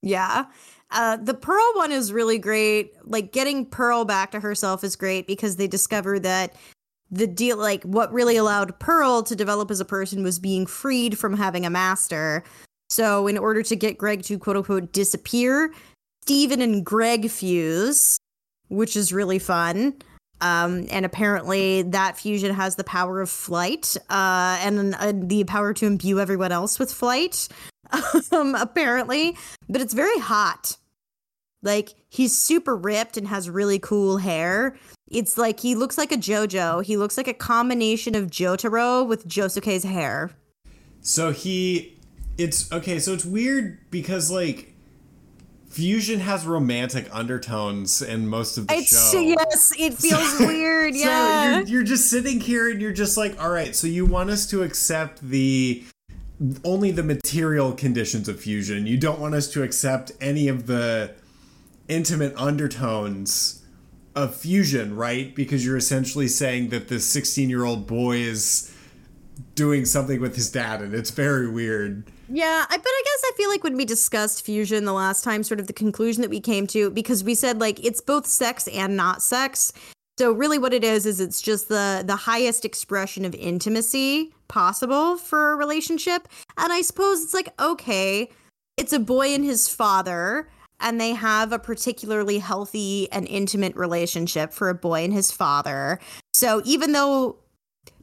[0.01, 0.45] Yeah.
[0.91, 2.93] Uh, the Pearl one is really great.
[3.03, 6.55] Like getting Pearl back to herself is great because they discover that
[7.09, 11.17] the deal, like what really allowed Pearl to develop as a person was being freed
[11.17, 12.43] from having a master.
[12.89, 15.73] So, in order to get Greg to quote unquote disappear,
[16.23, 18.17] Steven and Greg fuse,
[18.71, 19.93] which is really fun.
[20.39, 25.73] Um, and apparently, that fusion has the power of flight uh, and uh, the power
[25.75, 27.47] to imbue everyone else with flight.
[28.31, 29.37] um, apparently,
[29.69, 30.77] but it's very hot.
[31.61, 34.75] Like he's super ripped and has really cool hair.
[35.11, 36.83] It's like he looks like a JoJo.
[36.83, 40.31] He looks like a combination of Jotaro with Josuke's hair.
[41.01, 41.99] So he
[42.37, 44.70] it's okay, so it's weird because like
[45.71, 49.19] Fusion has romantic undertones in most of the It's show.
[49.19, 50.93] yes, it feels weird.
[50.95, 51.05] Yeah,
[51.53, 54.29] So you're, you're just sitting here and you're just like, all right, so you want
[54.29, 55.83] us to accept the
[56.65, 58.85] only the material conditions of fusion.
[58.85, 61.13] You don't want us to accept any of the
[61.87, 63.63] intimate undertones
[64.13, 65.33] of fusion, right?
[65.33, 68.75] Because you're essentially saying that this 16 year old boy is
[69.55, 72.03] doing something with his dad, and it's very weird.
[72.29, 75.43] Yeah, I, but I guess I feel like when we discussed fusion the last time,
[75.43, 78.67] sort of the conclusion that we came to, because we said like it's both sex
[78.69, 79.73] and not sex.
[80.17, 85.17] So really, what it is is it's just the the highest expression of intimacy possible
[85.17, 86.27] for a relationship.
[86.57, 88.29] And I suppose it's like okay,
[88.77, 90.47] it's a boy and his father,
[90.79, 95.99] and they have a particularly healthy and intimate relationship for a boy and his father.
[96.33, 97.37] So even though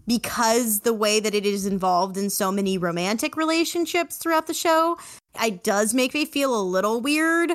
[0.08, 4.98] because the way that it is involved in so many romantic relationships throughout the show,
[5.40, 7.52] it does make me feel a little weird.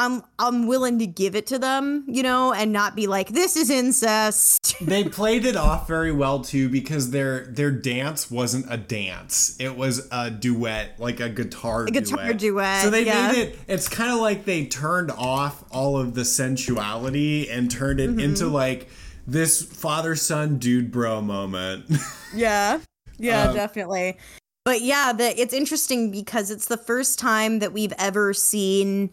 [0.00, 3.56] I'm I'm willing to give it to them, you know, and not be like this
[3.56, 4.76] is incest.
[4.80, 9.76] they played it off very well too because their their dance wasn't a dance; it
[9.76, 12.38] was a duet, like a guitar a guitar duet.
[12.38, 12.82] duet.
[12.84, 13.32] So they yeah.
[13.32, 13.58] made it.
[13.66, 18.20] It's kind of like they turned off all of the sensuality and turned it Mm-hmm.
[18.20, 18.88] into like
[19.28, 21.84] this father son dude bro moment.
[22.34, 22.80] Yeah.
[23.18, 24.18] Yeah, Um, definitely.
[24.64, 29.08] But yeah, the, it's interesting because it's the first time that we've ever seen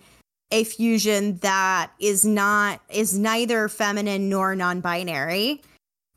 [0.51, 5.62] a fusion that is not is neither feminine nor non-binary.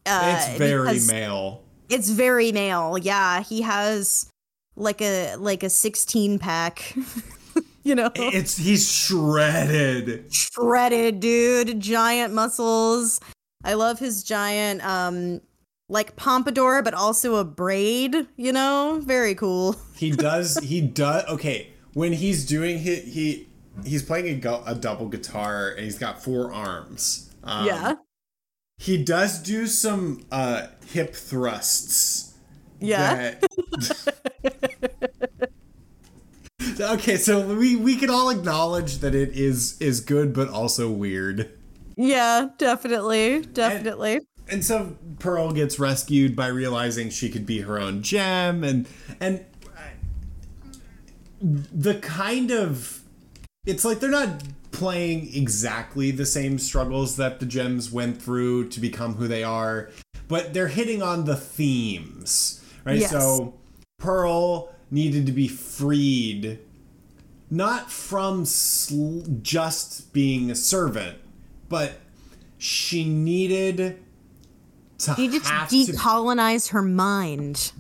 [0.07, 1.63] Uh, it's very male.
[1.89, 2.99] It's very male.
[2.99, 4.29] Yeah, he has
[4.75, 6.95] like a like a 16 pack.
[7.85, 10.35] you know, It's he's shredded.
[10.35, 13.21] shredded dude, giant muscles.
[13.65, 15.41] I love his giant um
[15.89, 19.01] like pompadour but also a braid, you know?
[19.05, 19.77] Very cool.
[19.97, 20.59] He does.
[20.59, 21.25] He does.
[21.29, 23.49] Okay, when he's doing he he
[23.85, 27.33] he's playing a, gu- a double guitar and he's got four arms.
[27.43, 27.95] Um, yeah.
[28.79, 32.35] He does do some uh, hip thrusts.
[32.79, 33.35] Yeah.
[33.41, 34.21] that-
[36.81, 41.51] okay, so we we can all acknowledge that it is is good, but also weird.
[41.99, 43.43] Yeah, definitely.
[43.43, 44.21] Definitely.
[44.49, 48.89] and so Pearl gets rescued by realizing she could be her own gem, and
[49.21, 49.45] and
[51.41, 53.03] the kind of
[53.67, 58.81] it's like they're not playing exactly the same struggles that the gems went through to
[58.81, 59.91] become who they are,
[60.29, 63.01] but they're hitting on the themes, right?
[63.01, 63.11] Yes.
[63.11, 63.55] So
[63.99, 66.61] Pearl needed to be freed
[67.51, 71.19] not from sl- just being a servant,
[71.69, 72.01] but
[72.59, 73.99] she needed
[74.99, 75.77] to to have to.
[75.77, 77.73] decolonize her mind.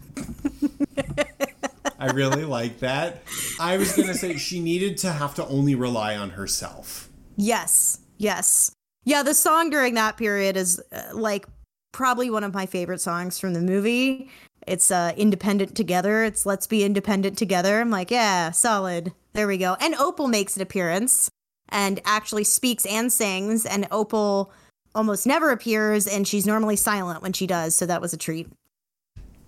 [1.98, 3.22] I really like that.
[3.58, 7.08] I was gonna say she needed to have to only rely on herself.
[7.36, 7.98] Yes.
[8.18, 8.72] Yes.
[9.04, 11.46] Yeah, the song during that period is uh, like
[11.92, 14.30] probably one of my favorite songs from the movie.
[14.66, 16.24] It's uh Independent Together.
[16.24, 17.80] It's Let's Be Independent Together.
[17.80, 19.12] I'm like, yeah, solid.
[19.32, 19.76] There we go.
[19.80, 21.28] And Opal makes an appearance
[21.70, 24.52] and actually speaks and sings and Opal
[24.94, 28.48] almost never appears and she's normally silent when she does, so that was a treat.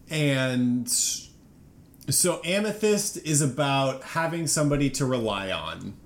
[0.09, 0.88] And
[2.09, 5.96] so Amethyst is about having somebody to rely on,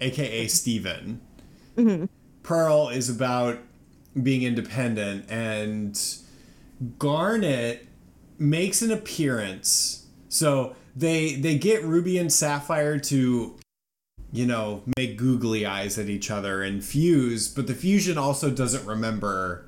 [0.00, 1.20] aka Steven.
[1.76, 2.06] Mm-hmm.
[2.42, 3.58] Pearl is about
[4.20, 6.00] being independent, and
[6.98, 7.86] Garnet
[8.38, 10.06] makes an appearance.
[10.28, 13.56] So they they get Ruby and Sapphire to
[14.32, 18.86] you know, make googly eyes at each other and fuse, but the fusion also doesn't
[18.86, 19.66] remember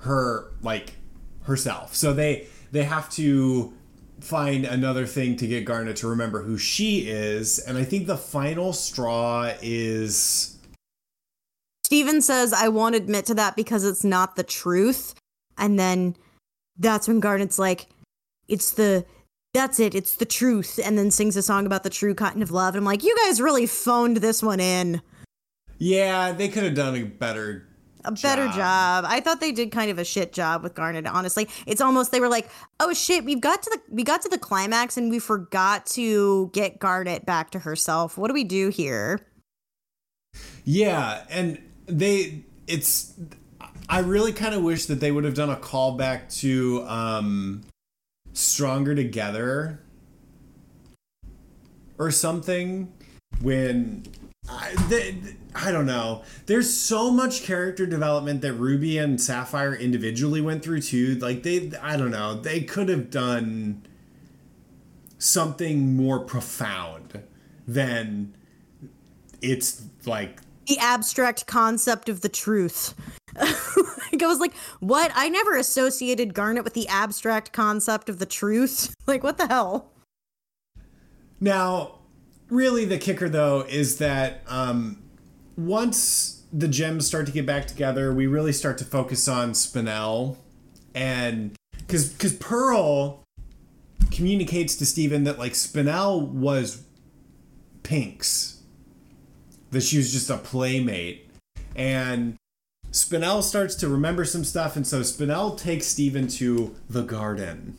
[0.00, 0.94] her like
[1.42, 1.94] herself.
[1.94, 3.72] So they they have to
[4.20, 8.16] find another thing to get Garnet to remember who she is, and I think the
[8.16, 10.58] final straw is
[11.90, 15.12] Steven says, I won't admit to that because it's not the truth.
[15.58, 16.14] And then
[16.78, 17.88] that's when Garnet's like,
[18.46, 19.04] it's the,
[19.54, 20.78] that's it, it's the truth.
[20.82, 22.74] And then sings a song about the true kind of love.
[22.74, 25.02] And I'm like, you guys really phoned this one in.
[25.78, 27.66] yeah, they could have done a better
[28.04, 28.54] A better Job.
[28.54, 29.04] job.
[29.06, 31.48] I thought they did kind of a shit job with Garnet, honestly.
[31.66, 32.48] It's almost, they were like,
[32.80, 36.48] oh shit, we've got to the, we got to the climax and we forgot to
[36.52, 38.16] get Garnet back to herself.
[38.16, 39.20] What do we do here?
[40.64, 43.14] Yeah, and they it's
[43.88, 47.62] I really kind of wish that they would have done a callback to um
[48.32, 49.80] Stronger Together
[51.98, 52.92] or something
[53.42, 54.04] when
[54.48, 55.16] I, they,
[55.54, 56.22] I don't know.
[56.46, 61.16] There's so much character development that Ruby and Sapphire individually went through too.
[61.16, 62.34] Like they I don't know.
[62.34, 63.82] They could have done
[65.18, 67.22] something more profound
[67.68, 68.34] than
[69.42, 72.94] it's like the abstract concept of the truth.
[73.36, 75.10] like I was like, what?
[75.14, 78.94] I never associated Garnet with the abstract concept of the truth.
[79.06, 79.92] like, what the hell?
[81.40, 82.00] Now,
[82.48, 85.02] really, the kicker though is that um,
[85.56, 90.36] once the gems start to get back together, we really start to focus on Spinel,
[90.94, 93.24] and because because Pearl
[94.10, 96.82] communicates to Steven that like Spinel was
[97.82, 98.62] Pink's,
[99.70, 101.30] that she was just a playmate,
[101.74, 102.36] and
[102.92, 107.76] Spinel starts to remember some stuff, and so Spinel takes Steven to the garden.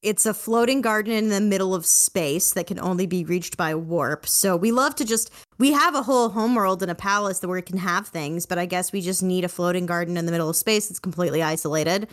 [0.00, 3.74] It's a floating garden in the middle of space that can only be reached by
[3.74, 4.26] warp.
[4.26, 7.62] So we love to just we have a whole homeworld and a palace where we
[7.62, 10.50] can have things, but I guess we just need a floating garden in the middle
[10.50, 12.08] of space that's completely isolated.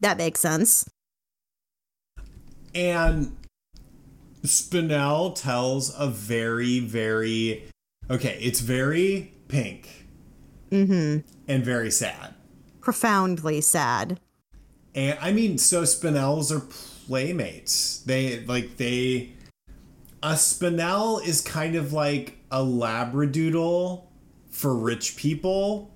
[0.00, 0.90] That makes sense.
[2.74, 3.36] And
[4.42, 7.70] Spinel tells a very, very
[8.10, 10.05] okay, it's very pink.
[10.70, 11.26] Mm-hmm.
[11.48, 12.34] And very sad.
[12.80, 14.20] Profoundly sad.
[14.94, 16.60] And I mean, so Spinels are
[17.06, 17.98] playmates.
[18.00, 19.34] They like they
[20.22, 24.04] a spinel is kind of like a labradoodle
[24.50, 25.94] for rich people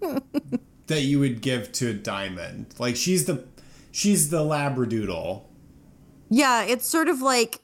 [0.86, 2.66] that you would give to a diamond.
[2.78, 3.44] Like she's the
[3.90, 5.42] she's the labradoodle.
[6.30, 7.60] Yeah, it's sort of like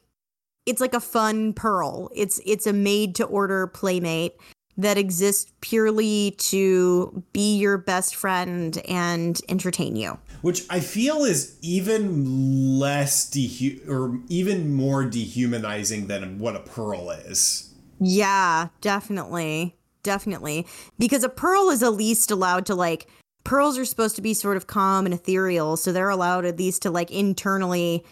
[0.67, 2.11] it's like a fun pearl.
[2.15, 4.35] It's it's a made to order playmate
[4.77, 10.19] that exist purely to be your best friend and entertain you.
[10.43, 17.11] Which I feel is even less dehu- or even more dehumanizing than what a pearl
[17.11, 17.75] is.
[17.99, 19.77] Yeah, definitely.
[20.03, 20.67] Definitely.
[20.99, 23.09] Because a pearl is at least allowed to like
[23.45, 26.83] pearls are supposed to be sort of calm and ethereal, so they're allowed at least
[26.83, 28.05] to like internally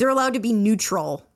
[0.00, 1.26] they're allowed to be neutral.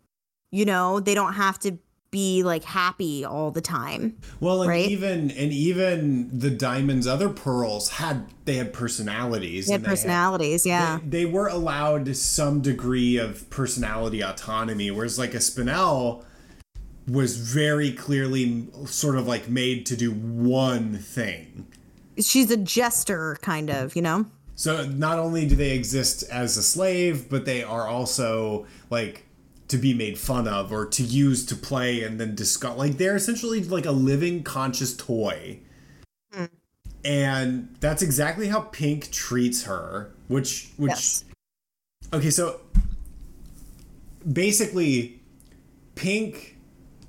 [0.51, 1.79] You know, they don't have to
[2.15, 4.17] be like happy all the time.
[4.39, 4.89] Well, and right?
[4.89, 9.67] even and even the diamonds, other pearls had they had personalities.
[9.67, 11.01] They had personalities, they yeah.
[11.03, 16.25] They, they, were allowed some degree of personality autonomy, whereas like a spinel
[17.09, 21.67] was very clearly sort of like made to do one thing.
[22.21, 24.27] She's a jester, kind of, you know.
[24.55, 29.24] So not only do they exist as a slave, but they are also like
[29.75, 32.79] to be made fun of or to use to play and then discuss.
[32.79, 35.59] Like they're essentially like a living conscious toy.
[36.33, 36.49] Mm.
[37.05, 41.25] And that's exactly how Pink treats her, which which yes.
[42.13, 42.61] Okay, so
[44.33, 45.21] basically
[45.97, 46.57] Pink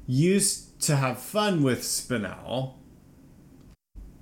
[0.08, 2.74] used to have fun with Spinel,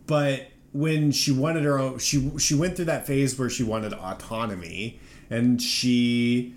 [0.06, 3.94] but when she wanted her own she she went through that phase where she wanted
[3.94, 6.56] autonomy and she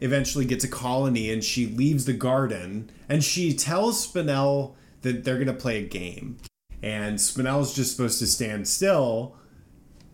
[0.00, 5.36] eventually gets a colony and she leaves the garden and she tells Spinel that they're
[5.36, 6.38] going to play a game.
[6.82, 9.36] And Spinel's just supposed to stand still.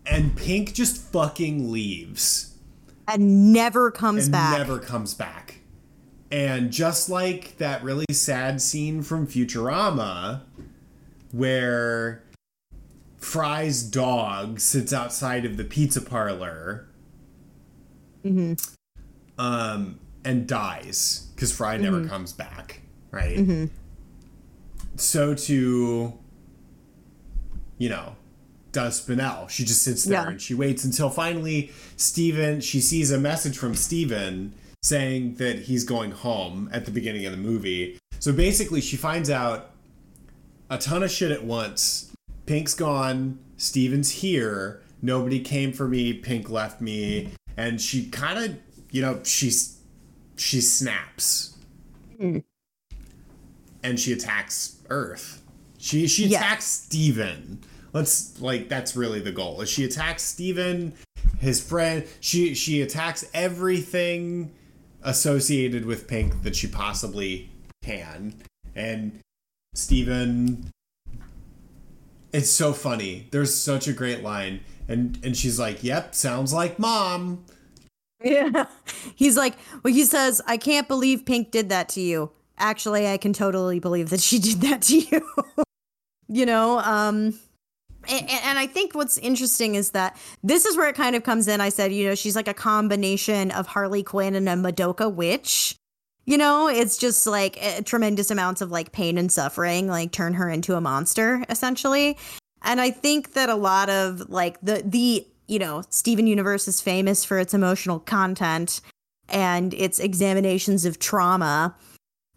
[0.05, 2.57] And Pink just fucking leaves.
[3.09, 4.59] And never comes and back.
[4.59, 5.61] Never comes back.
[6.31, 10.42] And just like that really sad scene from Futurama,
[11.31, 12.25] where
[13.18, 16.88] Fry's dog sits outside of the pizza parlor.
[18.25, 18.75] Mm-hmm
[19.38, 21.85] um, and dies because Fry mm-hmm.
[21.85, 23.38] never comes back, right?
[23.38, 23.66] Mm-hmm.
[24.96, 26.14] So to,
[27.79, 28.16] you know,
[28.72, 29.49] does Spinel.
[29.49, 30.29] She just sits there yeah.
[30.29, 35.83] and she waits until finally Steven, she sees a message from Steven saying that he's
[35.83, 37.99] going home at the beginning of the movie.
[38.18, 39.70] So basically, she finds out
[40.68, 42.12] a ton of shit at once.
[42.44, 48.59] Pink's gone, Steven's here, nobody came for me, Pink left me, and she kind of
[48.96, 49.78] you know, she's
[50.37, 51.54] she snaps.
[52.18, 52.42] Mm.
[53.82, 55.42] And she attacks Earth.
[55.76, 57.61] She she attacks Steven.
[57.92, 59.61] Let's like that's really the goal.
[59.61, 60.94] Is she attacks Steven,
[61.38, 62.06] his friend.
[62.20, 64.52] She she attacks everything
[65.02, 67.50] associated with Pink that she possibly
[67.82, 68.35] can.
[68.74, 69.20] And
[69.74, 70.70] Steven
[72.32, 73.28] it's so funny.
[73.30, 74.61] There's such a great line.
[74.88, 77.44] And and she's like, "Yep, sounds like mom."
[78.22, 78.66] Yeah.
[79.14, 82.31] He's like, well, he says, I can't believe Pink did that to you.
[82.59, 85.64] Actually, I can totally believe that she did that to you.
[86.29, 87.38] you know, um,
[88.09, 91.48] and, and, I think what's interesting is that this is where it kind of comes
[91.48, 91.61] in.
[91.61, 95.76] I said, you know, she's like a combination of Harley Quinn and a Madoka witch.
[96.24, 100.34] You know, it's just like a, tremendous amounts of like pain and suffering, like turn
[100.34, 102.16] her into a monster, essentially.
[102.62, 106.80] And I think that a lot of like the the you know, Steven Universe is
[106.80, 108.80] famous for its emotional content
[109.28, 111.74] and its examinations of trauma.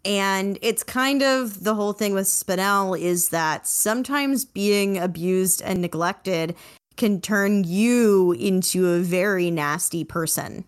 [0.04, 5.80] And it's kind of the whole thing with Spinel is that sometimes being abused and
[5.80, 6.56] neglected
[6.96, 10.64] can turn you into a very nasty person,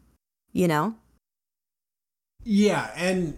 [0.52, 0.94] you know?
[2.44, 3.36] Yeah, and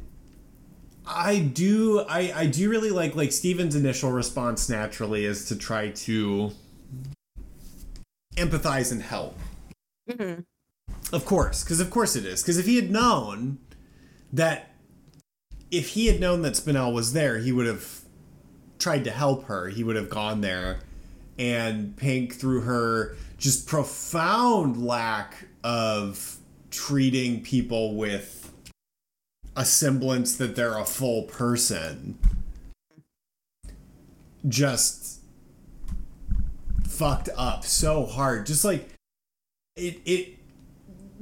[1.07, 5.91] I do I I do really like like Steven's initial response naturally is to try
[5.91, 6.53] to
[8.37, 9.39] empathize and help.
[10.09, 10.43] Mm-hmm.
[11.15, 12.43] Of course, because of course it is.
[12.43, 13.59] Because if he had known
[14.33, 14.71] that,
[15.71, 18.01] if he had known that Spinel was there, he would have
[18.79, 19.69] tried to help her.
[19.69, 20.81] He would have gone there,
[21.39, 26.39] and Pink, through her just profound lack of
[26.71, 28.53] treating people with
[29.57, 32.19] a semblance that they're a full person,
[34.49, 35.04] just
[36.95, 38.47] fucked up so hard.
[38.47, 38.89] Just like
[39.77, 40.39] it, it.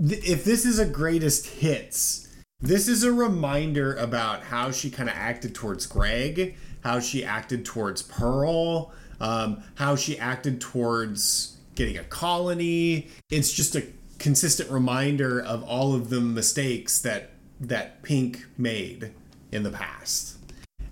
[0.06, 2.28] Th- if this is a greatest hits,
[2.60, 7.64] this is a reminder about how she kind of acted towards Greg, how she acted
[7.64, 13.08] towards Pearl, um, how she acted towards getting a colony.
[13.30, 13.86] It's just a
[14.18, 19.12] consistent reminder of all of the mistakes that that Pink made
[19.52, 20.36] in the past,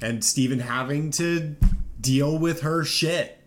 [0.01, 1.57] and Steven having to
[2.01, 3.40] deal with her shit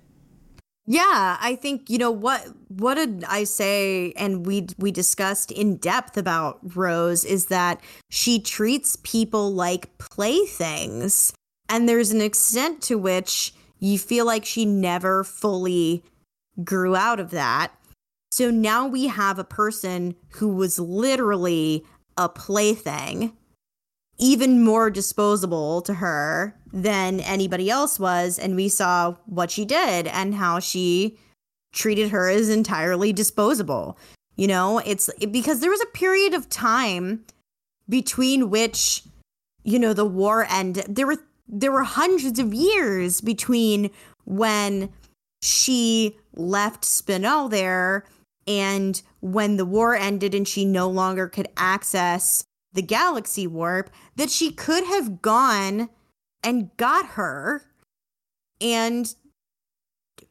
[0.85, 5.77] yeah, I think you know what what did I say and we we discussed in
[5.77, 7.79] depth about Rose is that
[8.09, 11.31] she treats people like playthings
[11.69, 16.03] and there's an extent to which you feel like she never fully
[16.63, 17.71] grew out of that.
[18.31, 21.85] So now we have a person who was literally
[22.17, 23.33] a plaything
[24.17, 28.39] even more disposable to her than anybody else was.
[28.39, 31.17] And we saw what she did and how she
[31.71, 33.97] treated her as entirely disposable.
[34.35, 37.23] You know, it's because there was a period of time
[37.87, 39.03] between which,
[39.63, 40.95] you know, the war ended.
[40.95, 43.91] There were there were hundreds of years between
[44.25, 44.89] when
[45.43, 48.05] she left Spinel there
[48.47, 54.29] and when the war ended and she no longer could access the galaxy warp that
[54.29, 55.89] she could have gone
[56.43, 57.63] and got her
[58.61, 59.13] and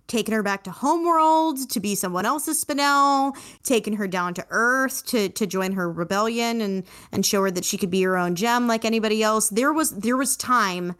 [0.07, 5.07] taken her back to homeworld to be someone else's spinel taken her down to earth
[5.07, 8.35] to to join her rebellion and and show her that she could be her own
[8.35, 10.95] gem like anybody else there was there was time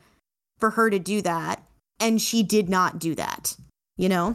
[0.59, 1.63] for her to do that
[2.01, 3.57] and she did not do that
[3.97, 4.35] you know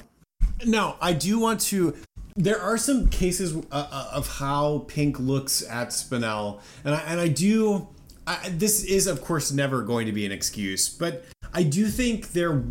[0.66, 1.96] no i do want to
[2.38, 7.20] there are some cases uh, uh, of how Pink looks at Spinel, and I, and
[7.20, 7.88] I do.
[8.28, 12.34] I, this is, of course, never going to be an excuse, but I do think
[12.34, 12.64] there.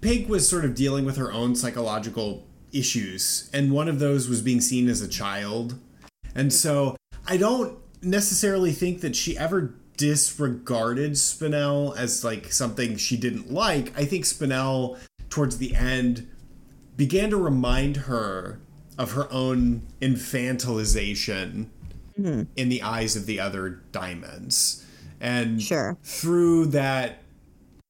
[0.00, 4.42] Pink was sort of dealing with her own psychological issues, and one of those was
[4.42, 5.78] being seen as a child,
[6.34, 6.96] and so
[7.26, 13.96] I don't necessarily think that she ever disregarded Spinel as like something she didn't like.
[13.98, 14.98] I think Spinel,
[15.30, 16.28] towards the end,
[16.96, 18.60] began to remind her
[18.98, 21.66] of her own infantilization
[22.18, 22.42] mm-hmm.
[22.56, 24.83] in the eyes of the other diamonds.
[25.24, 25.96] And sure.
[26.02, 27.22] through that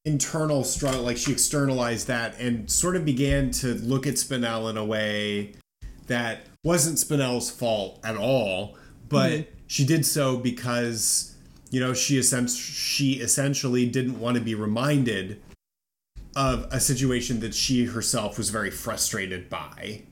[0.05, 4.77] internal struggle, like she externalized that and sort of began to look at Spinel in
[4.77, 5.51] a way
[6.07, 8.77] that wasn't Spinel's fault at all,
[9.09, 9.51] but mm-hmm.
[9.67, 11.35] she did so because
[11.71, 15.41] you know she essentially she essentially didn't want to be reminded
[16.37, 20.03] of a situation that she herself was very frustrated by.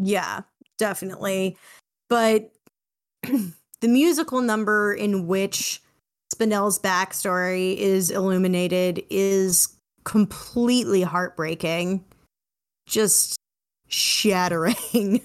[0.00, 0.40] Yeah,
[0.78, 1.56] definitely.
[2.08, 2.50] But
[3.22, 5.80] the musical number in which
[6.42, 12.04] Spinel's backstory is illuminated is completely heartbreaking,
[12.84, 13.36] just
[13.86, 15.20] shattering.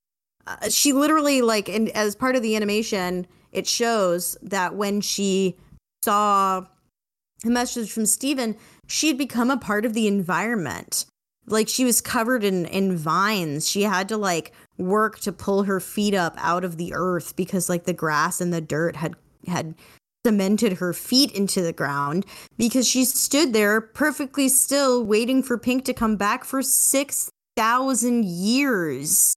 [0.46, 5.56] uh, she literally, like, and as part of the animation, it shows that when she
[6.04, 6.64] saw
[7.44, 8.56] a message from Steven,
[8.86, 11.04] she had become a part of the environment.
[11.46, 13.68] Like she was covered in in vines.
[13.68, 17.68] She had to like work to pull her feet up out of the earth because
[17.68, 19.16] like the grass and the dirt had
[19.48, 19.74] had
[20.24, 22.26] cemented her feet into the ground
[22.58, 29.34] because she stood there perfectly still waiting for pink to come back for 6000 years.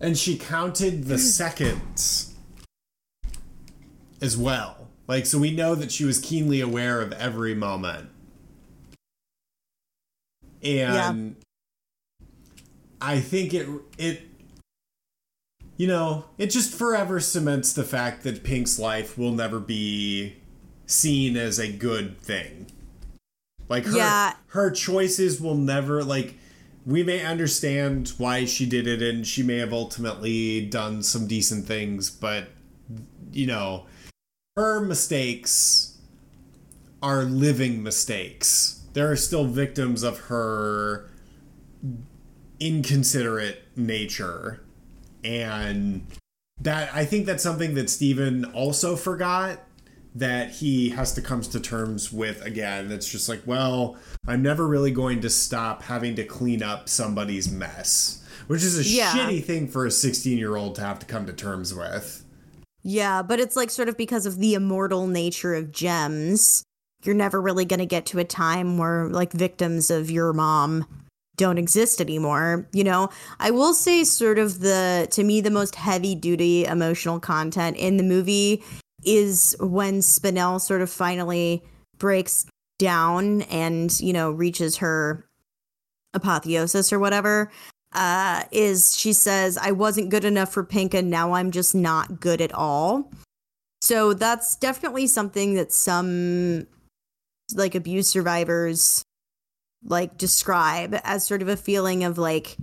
[0.00, 2.34] And she counted the seconds
[4.20, 4.88] as well.
[5.06, 8.10] Like so we know that she was keenly aware of every moment.
[10.62, 11.44] And yeah.
[13.00, 14.27] I think it it
[15.78, 20.36] you know it just forever cements the fact that Pink's life will never be
[20.84, 22.70] seen as a good thing.
[23.70, 24.34] Like her yeah.
[24.48, 26.34] her choices will never like
[26.84, 31.66] we may understand why she did it and she may have ultimately done some decent
[31.66, 32.48] things, but
[33.32, 33.86] you know,
[34.56, 35.98] her mistakes
[37.02, 41.08] are living mistakes there are still victims of her
[42.58, 44.60] inconsiderate nature
[45.24, 46.06] and
[46.60, 49.60] that I think that's something that Steven also forgot
[50.14, 52.88] that he has to come to terms with again.
[52.88, 53.96] That's just like, well,
[54.26, 58.24] I'm never really going to stop having to clean up somebody's mess.
[58.48, 59.12] which is a Yeah.
[59.12, 62.24] shitty thing for a 16 year old to have to come to terms with.
[62.82, 66.62] Yeah, but it's like sort of because of the immortal nature of gems,
[67.04, 70.86] you're never really going to get to a time where like victims of your mom
[71.38, 72.68] don't exist anymore.
[72.72, 73.08] You know,
[73.40, 77.96] I will say, sort of the to me, the most heavy duty emotional content in
[77.96, 78.62] the movie
[79.04, 81.64] is when Spinel sort of finally
[81.96, 82.44] breaks
[82.78, 85.24] down and, you know, reaches her
[86.14, 87.50] apotheosis or whatever
[87.92, 92.20] uh, is she says, I wasn't good enough for Pink and now I'm just not
[92.20, 93.10] good at all.
[93.80, 96.66] So that's definitely something that some
[97.54, 99.02] like abuse survivors
[99.84, 102.56] like describe as sort of a feeling of like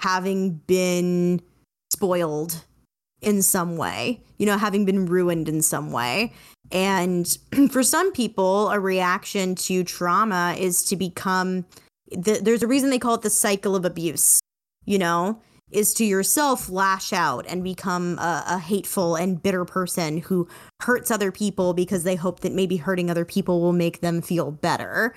[0.00, 1.40] having been
[1.92, 2.64] spoiled
[3.20, 6.32] in some way, you know, having been ruined in some way.
[6.70, 7.26] And
[7.70, 11.64] for some people, a reaction to trauma is to become
[12.10, 14.40] th- there's a reason they call it the cycle of abuse
[14.84, 15.40] you know,
[15.70, 20.46] is to yourself lash out and become a, a, hateful and bitter person who
[20.82, 24.50] hurts other people because they hope that maybe hurting other people will make them feel
[24.50, 25.14] better.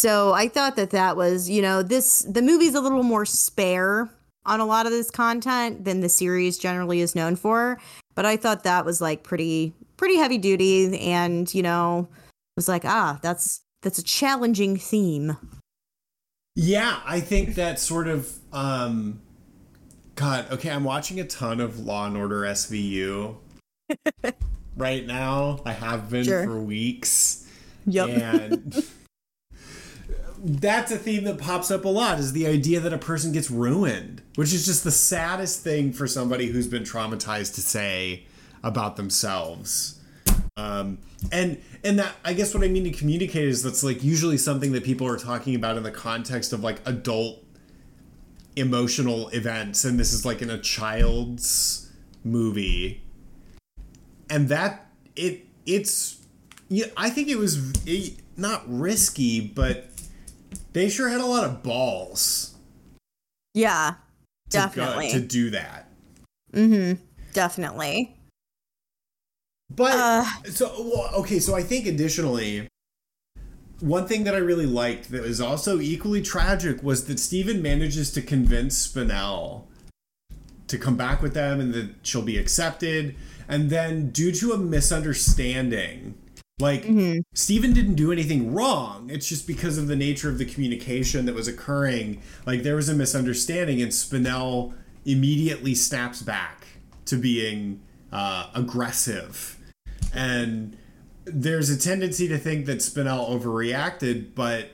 [0.00, 4.08] So I thought that that was, you know, this, the movie's a little more spare
[4.46, 7.78] on a lot of this content than the series generally is known for.
[8.14, 12.08] But I thought that was like pretty, pretty heavy duty and, you know,
[12.56, 15.36] was like, ah, that's, that's a challenging theme.
[16.56, 19.20] Yeah, I think that sort of um
[20.14, 23.36] God, okay, I'm watching a ton of Law and Order SVU
[24.78, 25.60] right now.
[25.66, 26.44] I have been Sure.
[26.44, 27.46] for weeks.
[27.86, 28.08] Yep.
[28.08, 28.84] And
[30.42, 33.50] that's a theme that pops up a lot is the idea that a person gets
[33.50, 38.24] ruined, which is just the saddest thing for somebody who's been traumatized to say
[38.62, 40.00] about themselves.
[40.56, 40.98] Um,
[41.30, 44.72] and and that I guess what I mean to communicate is that's like usually something
[44.72, 47.44] that people are talking about in the context of like adult
[48.56, 51.90] emotional events, and this is like in a child's
[52.24, 53.02] movie,
[54.28, 54.86] and that
[55.16, 56.24] it it's
[56.68, 59.89] yeah I think it was it, not risky, but
[60.72, 62.54] they sure had a lot of balls
[63.54, 63.94] Yeah,
[64.50, 65.12] to go- definitely.
[65.12, 65.88] to do that.
[66.52, 67.02] mm-hmm.
[67.32, 68.16] Definitely.
[69.70, 70.24] But Uh.
[70.50, 72.66] so well, okay, so I think additionally,
[73.78, 78.10] one thing that I really liked that was also equally tragic was that Steven manages
[78.12, 79.64] to convince Spinel
[80.66, 83.14] to come back with them and that she'll be accepted.
[83.48, 86.14] And then, due to a misunderstanding,
[86.60, 86.84] like
[87.34, 89.08] Steven didn't do anything wrong.
[89.10, 92.22] It's just because of the nature of the communication that was occurring.
[92.46, 96.66] Like there was a misunderstanding, and Spinel immediately snaps back
[97.06, 97.80] to being
[98.12, 99.58] uh, aggressive.
[100.12, 100.76] And
[101.24, 104.70] there's a tendency to think that Spinel overreacted, but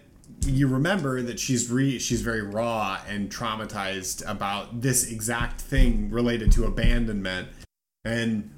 [0.47, 6.53] you remember that she's re- she's very raw and traumatized about this exact thing related
[6.53, 7.49] to abandonment,
[8.05, 8.51] and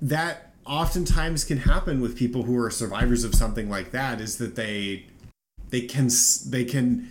[0.00, 4.20] that oftentimes can happen with people who are survivors of something like that.
[4.20, 5.06] Is that they
[5.70, 6.08] they can
[6.46, 7.08] they can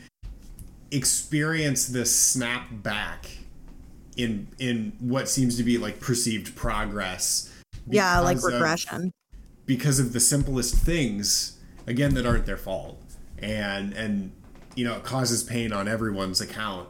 [0.91, 3.27] experience this snap back
[4.17, 7.51] in in what seems to be like perceived progress.
[7.87, 9.13] Yeah, like because of- regression.
[9.65, 12.99] because of the simplest things again that aren't their fault
[13.39, 14.31] and and
[14.75, 16.87] you know it causes pain on everyone's account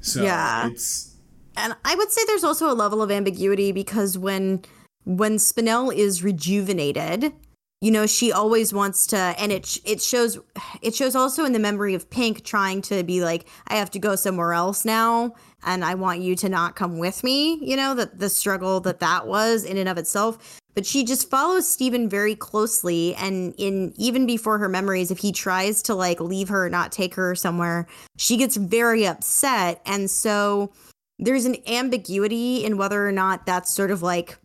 [0.00, 0.66] so Yeah.
[0.68, 1.14] it's
[1.56, 4.62] And I would say there's also a level of ambiguity because when
[5.04, 7.32] when Spinel is rejuvenated,
[7.80, 10.38] you know, she always wants to and it it shows
[10.80, 13.98] it shows also in the memory of Pink trying to be like I have to
[13.98, 15.34] go somewhere else now
[15.64, 19.00] and I want you to not come with me, you know, that the struggle that
[19.00, 20.60] that was in and of itself.
[20.74, 25.30] But she just follows Steven very closely and in even before her memories if he
[25.30, 27.86] tries to like leave her not take her somewhere,
[28.16, 30.72] she gets very upset and so
[31.18, 34.38] there's an ambiguity in whether or not that's sort of like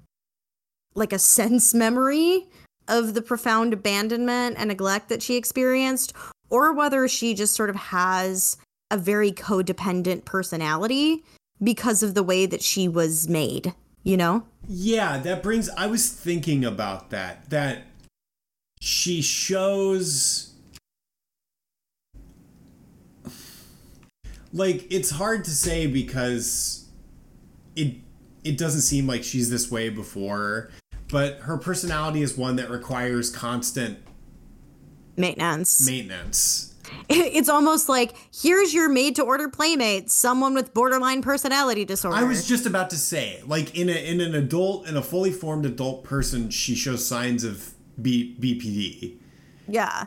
[0.96, 2.48] like a sense memory
[2.88, 6.14] of the profound abandonment and neglect that she experienced
[6.50, 8.58] or whether she just sort of has
[8.92, 11.24] a very codependent personality
[11.62, 13.74] because of the way that she was made
[14.04, 14.44] you know?
[14.68, 17.84] Yeah that brings i was thinking about that that
[18.80, 20.54] she shows
[24.54, 26.88] like it's hard to say because
[27.76, 27.96] it
[28.44, 30.70] it doesn't seem like she's this way before
[31.10, 34.00] but her personality is one that requires constant
[35.18, 35.86] maintenance.
[35.86, 36.66] maintenance.
[37.08, 42.18] It's almost like here's your made to order playmate someone with borderline personality disorder.
[42.18, 45.32] I was just about to say, like in a in an adult, in a fully
[45.32, 49.18] formed adult person, she shows signs of B, BPD,
[49.68, 50.06] yeah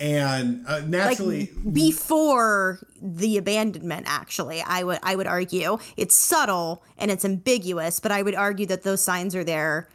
[0.00, 6.82] and uh, naturally like before the abandonment actually i would i would argue it's subtle
[6.98, 9.88] and it's ambiguous but i would argue that those signs are there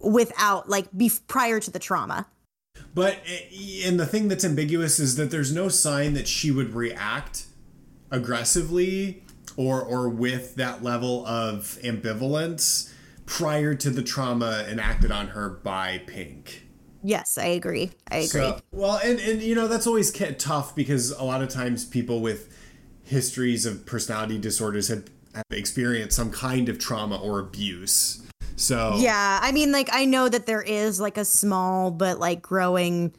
[0.00, 2.26] without like be prior to the trauma
[2.94, 3.18] but
[3.84, 7.46] and the thing that's ambiguous is that there's no sign that she would react
[8.10, 9.22] aggressively
[9.56, 12.92] or or with that level of ambivalence
[13.26, 16.63] prior to the trauma enacted on her by Pink.
[17.06, 17.90] Yes, I agree.
[18.10, 18.26] I agree.
[18.40, 22.20] So, well, and and you know that's always tough because a lot of times people
[22.20, 22.50] with
[23.02, 28.22] histories of personality disorders have, have experienced some kind of trauma or abuse.
[28.56, 32.40] So Yeah, I mean like I know that there is like a small but like
[32.40, 33.12] growing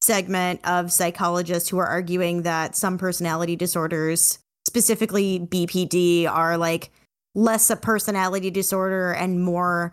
[0.00, 6.92] segment of psychologists who are arguing that some personality disorders, specifically BPD, are like
[7.34, 9.92] less a personality disorder and more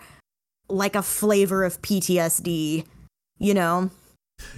[0.70, 2.86] like a flavor of PTSD,
[3.40, 3.90] you know?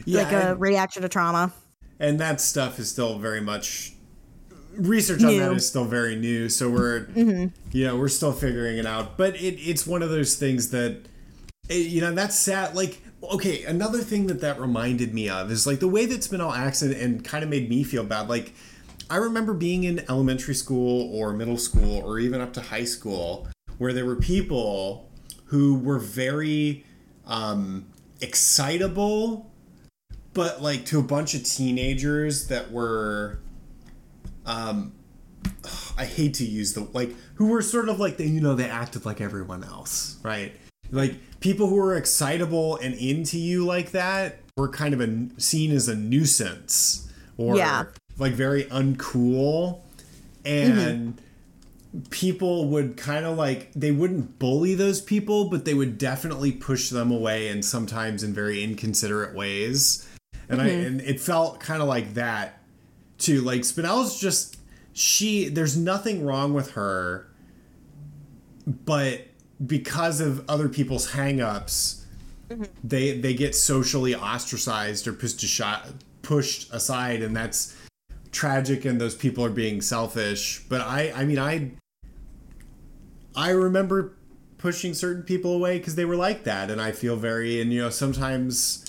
[0.06, 1.54] Yeah, like a and, reaction to trauma.
[2.00, 3.94] And that stuff is still very much
[4.76, 5.40] research on new.
[5.40, 7.48] that is still very new, so we're mm-hmm.
[7.72, 9.18] you know, we're still figuring it out.
[9.18, 11.02] But it, it's one of those things that
[11.70, 13.02] you know, that's sad like
[13.32, 16.82] okay, another thing that that reminded me of is like the way that Spinel acts
[16.82, 18.30] and, and kind of made me feel bad.
[18.30, 18.54] Like,
[19.10, 23.48] I remember being in elementary school or middle school or even up to high school
[23.78, 25.10] where there were people
[25.46, 26.86] who were very
[27.28, 27.86] um,
[28.22, 29.52] excitable,
[30.34, 33.40] but like to a bunch of teenagers that were,
[34.46, 34.94] um,
[35.98, 38.70] I hate to use the like, who were sort of like they, you know, they
[38.70, 40.54] acted like everyone else, right?
[40.92, 45.72] Like people who are excitable and into you like that were kind of a, seen
[45.72, 47.86] as a nuisance or yeah.
[48.18, 49.82] like very uncool
[50.46, 51.25] and mm-hmm.
[52.10, 56.90] People would kind of like they wouldn't bully those people but they would definitely push
[56.90, 60.08] them away and sometimes in very inconsiderate ways
[60.50, 60.68] and mm-hmm.
[60.68, 62.60] i and it felt kind of like that
[63.18, 64.58] too like spinel's just
[64.94, 67.28] she there's nothing wrong with her
[68.66, 69.28] but
[69.66, 72.04] because of other people's hangups,
[72.50, 72.64] mm-hmm.
[72.84, 75.88] they they get socially ostracized or pushed shot,
[76.22, 77.76] pushed aside, and that's
[78.32, 78.86] tragic.
[78.86, 80.64] And those people are being selfish.
[80.68, 81.72] But I I mean I
[83.36, 84.14] I remember
[84.58, 87.82] pushing certain people away because they were like that, and I feel very and you
[87.82, 88.86] know sometimes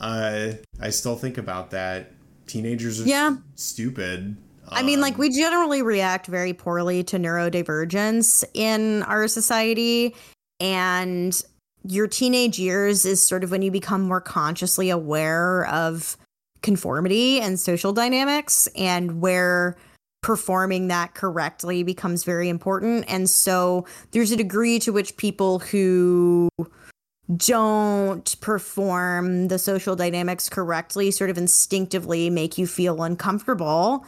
[0.00, 2.12] uh, I still think about that.
[2.46, 3.36] Teenagers are yeah.
[3.54, 4.36] stupid.
[4.68, 10.14] I mean, like, um, we generally react very poorly to neurodivergence in our society.
[10.60, 11.40] And
[11.84, 16.16] your teenage years is sort of when you become more consciously aware of
[16.62, 19.76] conformity and social dynamics and where
[20.22, 23.04] performing that correctly becomes very important.
[23.08, 26.48] And so there's a degree to which people who
[27.36, 34.04] don't perform the social dynamics correctly sort of instinctively make you feel uncomfortable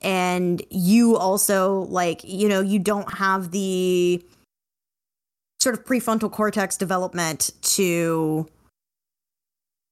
[0.00, 4.22] and you also like you know you don't have the
[5.60, 8.46] sort of prefrontal cortex development to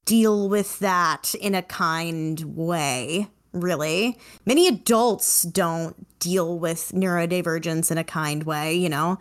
[0.05, 7.99] deal with that in a kind way really many adults don't deal with neurodivergence in
[7.99, 9.19] a kind way you know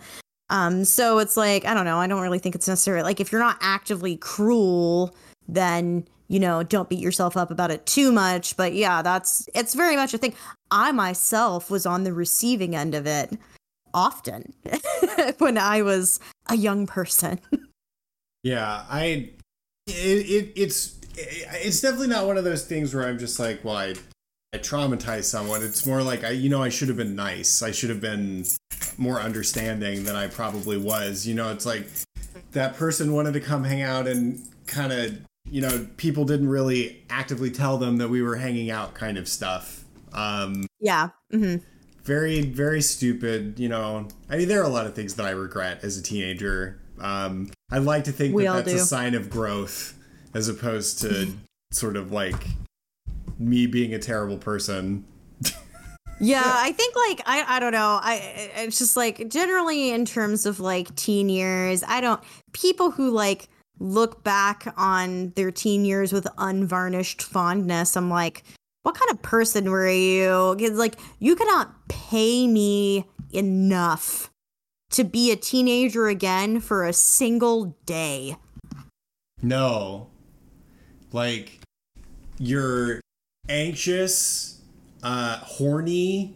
[0.49, 3.31] um so it's like i don't know i don't really think it's necessary like if
[3.31, 5.13] you're not actively cruel
[5.47, 8.55] then you know, don't beat yourself up about it too much.
[8.55, 10.33] But yeah, that's it's very much a thing.
[10.71, 13.37] I myself was on the receiving end of it
[13.93, 14.53] often
[15.39, 17.41] when I was a young person.
[18.43, 19.31] yeah, I
[19.87, 23.75] it, it it's it's definitely not one of those things where I'm just like, well,
[23.75, 23.95] I
[24.53, 25.63] I traumatized someone.
[25.63, 27.61] It's more like I you know, I should have been nice.
[27.61, 28.45] I should have been
[28.97, 31.25] more understanding than I probably was.
[31.25, 31.87] You know, it's like
[32.51, 35.17] that person wanted to come hang out and kind of
[35.49, 39.27] you know, people didn't really actively tell them that we were hanging out kind of
[39.27, 39.83] stuff.
[40.13, 41.09] Um, yeah.
[41.33, 41.63] Mm-hmm.
[42.03, 43.59] Very, very stupid.
[43.59, 46.03] You know, I mean, there are a lot of things that I regret as a
[46.03, 46.79] teenager.
[46.99, 48.77] Um, I'd like to think we that that's do.
[48.77, 49.97] a sign of growth
[50.33, 51.33] as opposed to
[51.71, 52.45] sort of like
[53.41, 55.05] me being a terrible person.
[56.19, 57.99] yeah, I think like I I don't know.
[58.01, 62.21] I it's just like generally in terms of like teen years, I don't
[62.53, 63.47] people who like
[63.81, 68.43] look back on their teen years with unvarnished fondness, I'm like,
[68.83, 70.55] what kind of person were you?
[70.57, 74.29] Because like, you cannot pay me enough
[74.91, 78.37] to be a teenager again for a single day.
[79.41, 80.07] No.
[81.11, 81.59] Like,
[82.37, 83.01] you're
[83.51, 84.61] anxious,
[85.03, 86.35] uh, horny,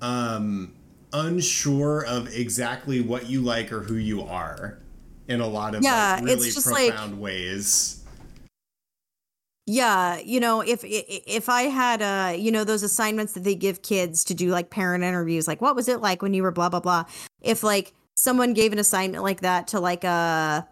[0.00, 0.74] um,
[1.12, 4.78] unsure of exactly what you like or who you are
[5.28, 8.04] in a lot of yeah, like, really it's just profound like, ways.
[9.66, 13.82] yeah, you know, if if I had uh, you know, those assignments that they give
[13.82, 16.68] kids to do like parent interviews, like what was it like when you were blah
[16.68, 17.04] blah blah.
[17.40, 20.68] If like someone gave an assignment like that to like a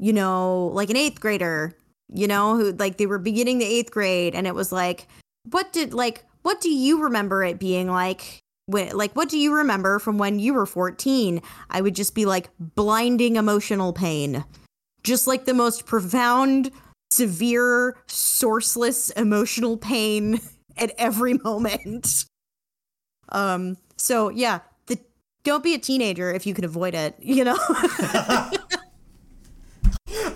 [0.00, 1.76] you know, like an 8th grader,
[2.12, 5.06] you know, who like they were beginning the 8th grade and it was like
[5.50, 8.40] what did like what do you remember it being like?
[8.66, 11.40] When, like what do you remember from when you were 14
[11.70, 14.44] i would just be like blinding emotional pain.
[15.02, 16.70] Just like the most profound
[17.10, 20.40] severe sourceless emotional pain
[20.76, 22.26] at every moment.
[23.30, 24.98] Um so yeah the
[25.44, 27.58] don't be a teenager if you can avoid it you know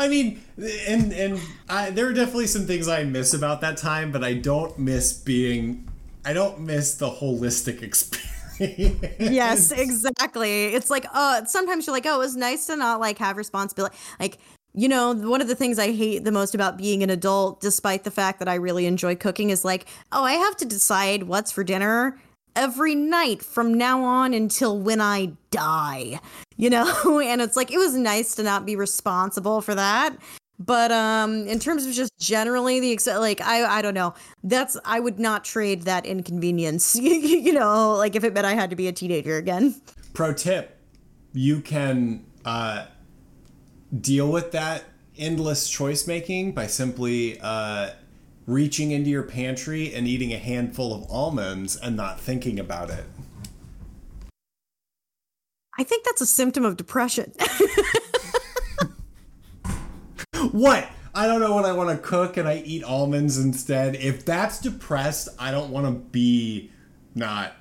[0.02, 0.42] I mean,
[0.88, 4.34] and and I, there are definitely some things I miss about that time, but I
[4.34, 5.88] don't miss being
[6.24, 7.82] I don't miss the holistic
[8.58, 9.14] experience.
[9.18, 10.66] yes, exactly.
[10.66, 13.96] It's like, uh, sometimes you're like, oh, it was nice to not like have responsibility.
[14.20, 14.38] Like,
[14.74, 18.04] you know, one of the things I hate the most about being an adult, despite
[18.04, 21.52] the fact that I really enjoy cooking, is like, oh, I have to decide what's
[21.52, 22.18] for dinner
[22.54, 26.20] every night from now on until when I die,
[26.62, 27.18] you know?
[27.24, 30.16] and it's like, it was nice to not be responsible for that.
[30.60, 34.14] But um, in terms of just generally the ex- like, I I don't know.
[34.44, 36.94] That's I would not trade that inconvenience.
[36.96, 39.74] you know, like if it meant I had to be a teenager again.
[40.12, 40.78] Pro tip:
[41.32, 42.86] You can uh,
[44.00, 44.84] deal with that
[45.18, 47.90] endless choice making by simply uh,
[48.46, 53.04] reaching into your pantry and eating a handful of almonds and not thinking about it.
[55.78, 57.32] I think that's a symptom of depression.
[60.52, 60.88] what?
[61.14, 63.96] I don't know what I want to cook and I eat almonds instead.
[63.96, 66.70] If that's depressed, I don't want to be
[67.14, 67.54] not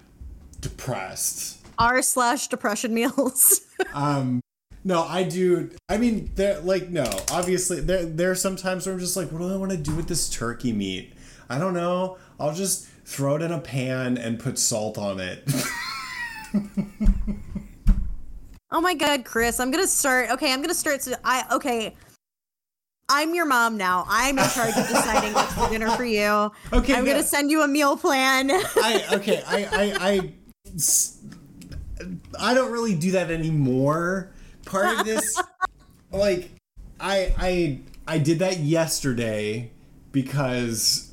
[0.59, 1.66] depressed.
[1.78, 3.62] R slash depression meals.
[3.93, 4.41] um,
[4.84, 5.72] no, I do.
[5.89, 7.09] I mean, there like no.
[7.32, 9.78] Obviously, there there are some times where I'm just like, what do I want to
[9.78, 11.14] do with this turkey meat?
[11.49, 12.18] I don't know.
[12.39, 15.47] I'll just throw it in a pan and put salt on it.
[18.72, 19.59] oh my god, Chris!
[19.59, 20.30] I'm gonna start.
[20.32, 21.01] Okay, I'm gonna start.
[21.01, 21.95] So I okay.
[23.09, 24.05] I'm your mom now.
[24.07, 26.51] I'm in charge of deciding what's for dinner for you.
[26.74, 28.49] Okay, I'm gonna send you a meal plan.
[28.51, 29.43] I okay.
[29.45, 30.32] I I I
[32.39, 34.32] I don't really do that anymore.
[34.65, 35.41] Part of this,
[36.11, 36.51] like,
[36.99, 39.72] I I I did that yesterday
[40.11, 41.11] because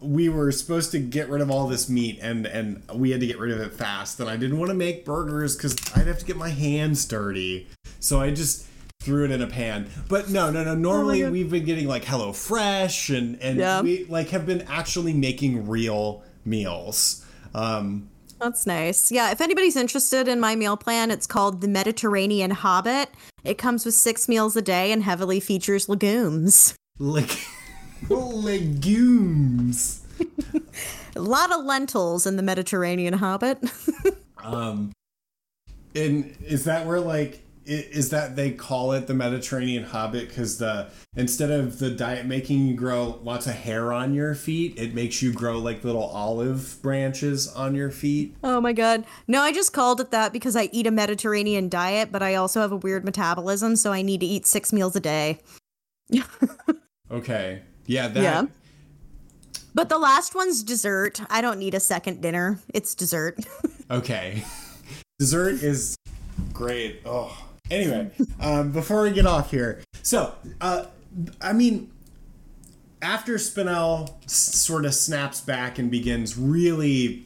[0.00, 3.26] we were supposed to get rid of all this meat and and we had to
[3.26, 6.18] get rid of it fast and I didn't want to make burgers cuz I'd have
[6.18, 7.68] to get my hands dirty.
[8.00, 8.66] So I just
[9.00, 9.88] threw it in a pan.
[10.08, 10.74] But no, no, no.
[10.74, 13.80] Normally oh we've been getting like Hello Fresh and and yeah.
[13.80, 17.24] we like have been actually making real meals.
[17.54, 18.08] Um,
[18.42, 19.12] that's nice.
[19.12, 23.08] Yeah, if anybody's interested in my meal plan, it's called the Mediterranean Hobbit.
[23.44, 26.74] It comes with six meals a day and heavily features legumes.
[26.98, 27.30] Leg-
[28.08, 30.06] legumes.
[31.16, 33.58] a lot of lentils in the Mediterranean Hobbit.
[34.44, 34.92] um,
[35.94, 40.90] and is that where like is that they call it the Mediterranean Hobbit because the
[41.16, 45.22] instead of the diet making you grow lots of hair on your feet, it makes
[45.22, 48.36] you grow like little olive branches on your feet.
[48.42, 49.04] Oh my god!
[49.28, 52.60] No, I just called it that because I eat a Mediterranean diet, but I also
[52.60, 55.40] have a weird metabolism, so I need to eat six meals a day.
[56.08, 56.24] Yeah.
[57.12, 57.60] Okay.
[57.86, 58.08] Yeah.
[58.08, 58.22] That.
[58.22, 58.42] Yeah.
[59.74, 61.20] But the last one's dessert.
[61.30, 62.58] I don't need a second dinner.
[62.74, 63.38] It's dessert.
[63.90, 64.44] okay.
[65.18, 65.94] Dessert is
[66.52, 67.00] great.
[67.06, 67.36] Oh.
[67.70, 68.10] Anyway,
[68.40, 70.86] um, before we get off here, so uh,
[71.40, 71.90] I mean,
[73.00, 77.24] after Spinel s- sort of snaps back and begins really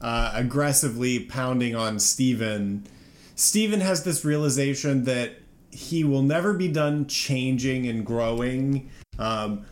[0.00, 2.84] uh, aggressively pounding on Steven,
[3.34, 5.32] Steven has this realization that
[5.70, 8.90] he will never be done changing and growing.
[9.18, 9.64] Um,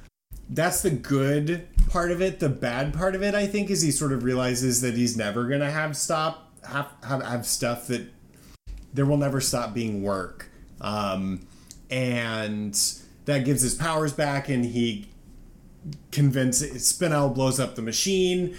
[0.51, 2.41] that's the good part of it.
[2.41, 5.47] The bad part of it, I think, is he sort of realizes that he's never
[5.47, 8.09] gonna have stop have have, have stuff that
[8.93, 10.51] there will never stop being work.
[10.81, 11.47] Um,
[11.91, 12.79] and
[13.25, 15.09] that gives his powers back, and he
[16.11, 18.59] convinces Spinel blows up the machine.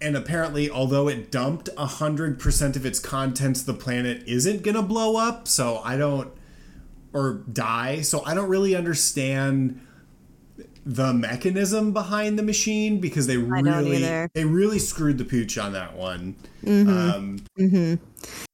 [0.00, 4.82] And apparently, although it dumped a hundred percent of its contents, the planet isn't gonna
[4.82, 5.46] blow up.
[5.46, 6.32] So I don't,
[7.12, 8.00] or die.
[8.00, 9.80] So I don't really understand
[10.84, 15.94] the mechanism behind the machine because they really they really screwed the pooch on that
[15.94, 16.34] one.
[16.64, 16.88] Mm-hmm.
[16.88, 17.94] Um, mm-hmm.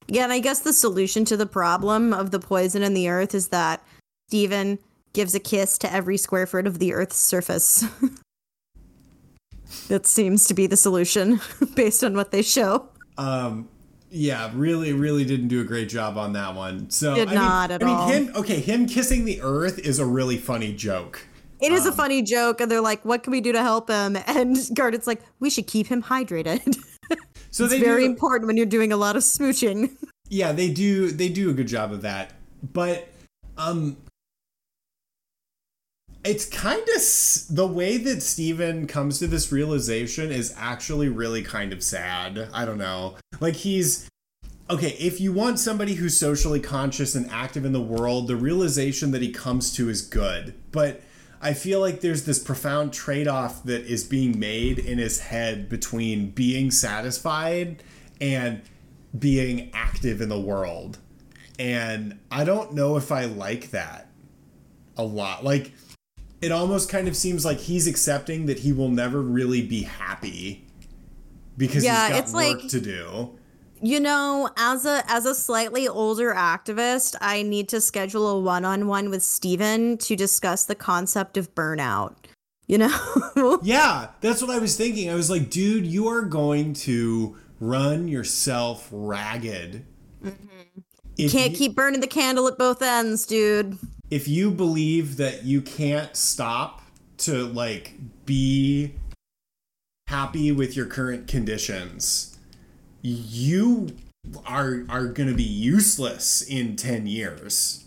[0.08, 3.34] Yeah, and I guess the solution to the problem of the poison in the earth
[3.34, 3.82] is that
[4.28, 4.78] Steven
[5.12, 7.84] gives a kiss to every square foot of the earth's surface.
[9.88, 11.40] that seems to be the solution
[11.74, 12.88] based on what they show.
[13.18, 13.68] Um
[14.08, 16.90] yeah, really, really didn't do a great job on that one.
[16.90, 19.98] So did I not mean, at I mean, him okay, him kissing the earth is
[19.98, 21.26] a really funny joke.
[21.60, 23.88] It is Um, a funny joke, and they're like, "What can we do to help
[23.88, 26.76] him?" And Garnet's like, "We should keep him hydrated."
[27.50, 29.96] So it's very do, important when you're doing a lot of smooching.
[30.28, 32.32] yeah, they do they do a good job of that.
[32.62, 33.08] But
[33.56, 33.96] um
[36.22, 41.72] it's kind of the way that Steven comes to this realization is actually really kind
[41.72, 42.48] of sad.
[42.52, 43.14] I don't know.
[43.40, 44.06] Like he's
[44.68, 49.12] okay, if you want somebody who's socially conscious and active in the world, the realization
[49.12, 50.52] that he comes to is good.
[50.72, 51.00] But
[51.40, 55.68] I feel like there's this profound trade off that is being made in his head
[55.68, 57.82] between being satisfied
[58.20, 58.62] and
[59.18, 60.98] being active in the world.
[61.58, 64.10] And I don't know if I like that
[64.96, 65.44] a lot.
[65.44, 65.72] Like,
[66.42, 70.66] it almost kind of seems like he's accepting that he will never really be happy
[71.56, 73.35] because Yeah, he's got work like- to do.
[73.82, 79.10] You know, as a as a slightly older activist, I need to schedule a one-on-one
[79.10, 82.14] with Steven to discuss the concept of burnout.
[82.66, 83.60] You know?
[83.62, 85.10] Yeah, that's what I was thinking.
[85.10, 89.84] I was like, dude, you are going to run yourself ragged.
[90.24, 90.80] Mm-hmm.
[91.18, 93.78] If Can't you- keep burning the candle at both ends, dude.
[94.10, 96.82] if you believe that you can't stop
[97.18, 98.94] to like be
[100.08, 102.35] happy with your current conditions,
[103.02, 103.88] you
[104.44, 107.84] are are going to be useless in 10 years.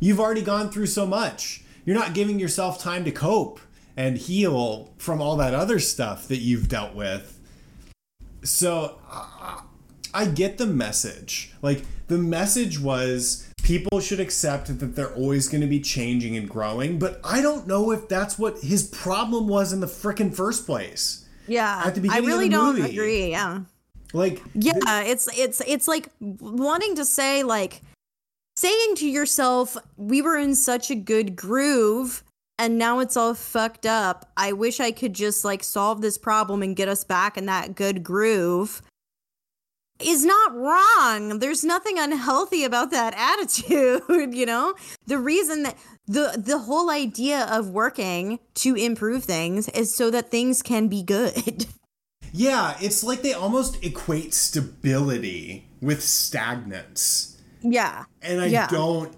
[0.00, 1.62] You've already gone through so much.
[1.84, 3.60] You're not giving yourself time to cope
[3.96, 7.38] and heal from all that other stuff that you've dealt with.
[8.42, 9.60] So uh,
[10.12, 11.52] I get the message.
[11.62, 16.48] Like the message was people should accept that they're always going to be changing and
[16.48, 20.66] growing, but I don't know if that's what his problem was in the frickin' first
[20.66, 21.26] place.
[21.46, 21.82] Yeah.
[21.84, 22.90] At the I beginning of really don't movie.
[22.90, 23.30] agree.
[23.30, 23.60] Yeah.
[24.14, 27.82] Like Yeah, it's it's it's like wanting to say like
[28.56, 32.22] saying to yourself, we were in such a good groove
[32.58, 34.30] and now it's all fucked up.
[34.36, 37.74] I wish I could just like solve this problem and get us back in that
[37.74, 38.82] good groove.
[40.00, 41.38] Is not wrong.
[41.38, 44.74] There's nothing unhealthy about that attitude, you know?
[45.06, 50.30] The reason that the the whole idea of working to improve things is so that
[50.30, 51.66] things can be good.
[52.36, 57.36] yeah, it's like they almost equate stability with stagnance.
[57.62, 58.04] yeah.
[58.20, 58.66] And I Yeah.
[58.66, 59.16] don't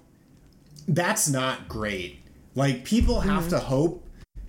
[0.87, 2.21] that's not great.
[2.55, 3.51] Like people have mm-hmm.
[3.51, 4.07] to hope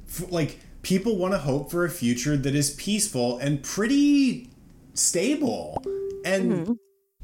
[0.07, 4.49] f like people want to hope for a future that is peaceful and pretty
[4.93, 5.81] stable.
[6.25, 6.73] And mm-hmm.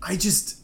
[0.01, 0.61] I just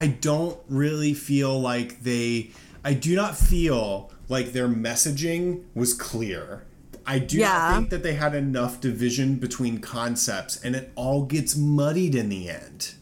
[0.00, 2.50] I don't really feel like they
[2.82, 6.64] I do not feel like their messaging was clear.
[7.06, 7.48] I do Yeah.
[7.52, 12.28] not think that they had enough division between concepts and it all gets muddied in
[12.28, 12.94] the end.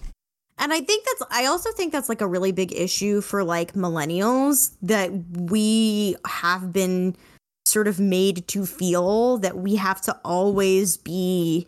[0.59, 3.73] And I think that's, I also think that's like a really big issue for like
[3.73, 7.17] millennials that we have been
[7.65, 11.67] sort of made to feel that we have to always be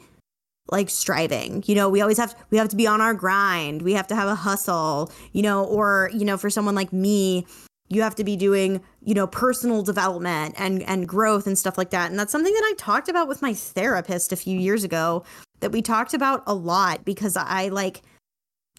[0.71, 1.63] like striving.
[1.67, 3.83] You know, we always have, we have to be on our grind.
[3.83, 7.47] We have to have a hustle, you know, or, you know, for someone like me,
[7.93, 11.91] you have to be doing, you know, personal development and and growth and stuff like
[11.91, 12.11] that.
[12.11, 15.25] And that's something that I talked about with my therapist a few years ago
[15.61, 18.03] that we talked about a lot because I like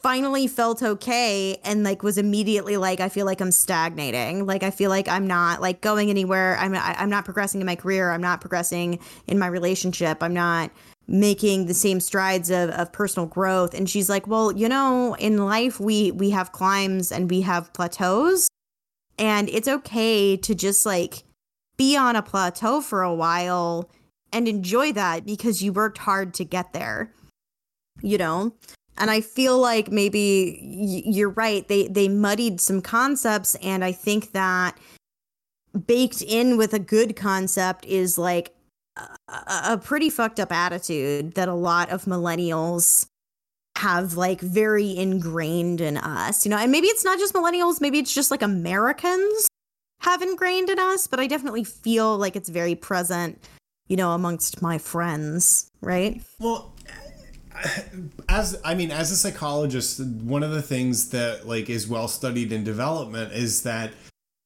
[0.01, 4.45] finally felt okay and like was immediately like I feel like I'm stagnating.
[4.45, 6.57] Like I feel like I'm not like going anywhere.
[6.57, 8.11] I'm I'm not progressing in my career.
[8.11, 10.21] I'm not progressing in my relationship.
[10.21, 10.71] I'm not
[11.07, 15.37] making the same strides of, of personal growth and she's like well you know in
[15.37, 18.47] life we we have climbs and we have plateaus
[19.17, 21.23] and it's okay to just like
[21.77, 23.89] be on a plateau for a while
[24.31, 27.11] and enjoy that because you worked hard to get there
[28.01, 28.53] you know?
[28.97, 30.59] And i feel like maybe
[31.05, 31.67] you're right.
[31.67, 34.77] They they muddied some concepts and i think that
[35.87, 38.53] baked in with a good concept is like
[38.95, 39.07] a,
[39.73, 43.07] a pretty fucked up attitude that a lot of millennials
[43.77, 46.57] have like very ingrained in us you know?
[46.57, 49.47] And maybe it's not just millennials maybe it's just like americans
[50.01, 53.43] have ingrained in us but i definitely feel like it's very present
[53.87, 56.21] you know amongst my friends right?
[56.39, 56.73] Well,
[58.29, 62.51] as I mean, as a psychologist, one of the things that like is well studied
[62.51, 63.91] in development is that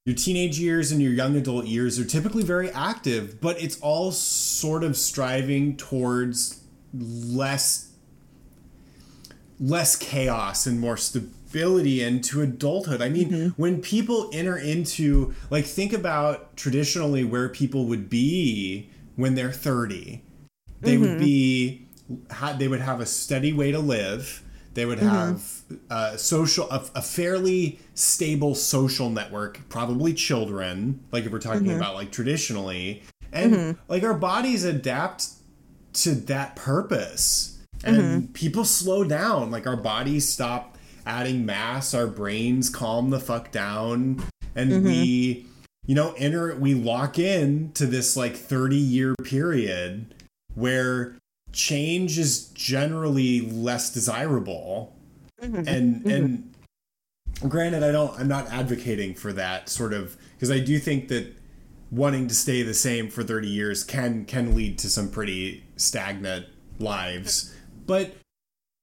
[0.04, 4.10] your teenage years and your young adult years are typically very active, but it's all
[4.10, 6.62] sort of striving towards
[6.94, 7.87] less
[9.60, 13.02] less chaos and more stability into adulthood.
[13.02, 13.62] I mean, mm-hmm.
[13.62, 20.22] when people enter into like think about traditionally where people would be when they're 30.
[20.80, 21.18] They would mm-hmm.
[21.18, 21.86] be
[22.56, 24.44] they would have a steady way to live.
[24.74, 25.08] They would mm-hmm.
[25.08, 31.72] have uh, social a, a fairly stable social network, probably children, like if we're talking
[31.72, 33.02] about like traditionally,
[33.32, 35.26] and like our bodies adapt
[35.94, 38.32] to that purpose, and mm-hmm.
[38.32, 39.50] people slow down.
[39.50, 40.76] Like our bodies stop
[41.06, 44.22] adding mass, our brains calm the fuck down,
[44.54, 45.48] and we, mm-hmm.
[45.86, 50.14] you know, enter we lock in to this like thirty year period
[50.54, 51.16] where
[51.52, 54.96] change is generally less desirable.
[55.40, 55.68] Mm-hmm.
[55.68, 56.54] And and
[57.46, 61.36] granted i don't i'm not advocating for that sort of because i do think that
[61.90, 66.46] wanting to stay the same for 30 years can can lead to some pretty stagnant
[66.78, 67.54] lives
[67.88, 68.14] but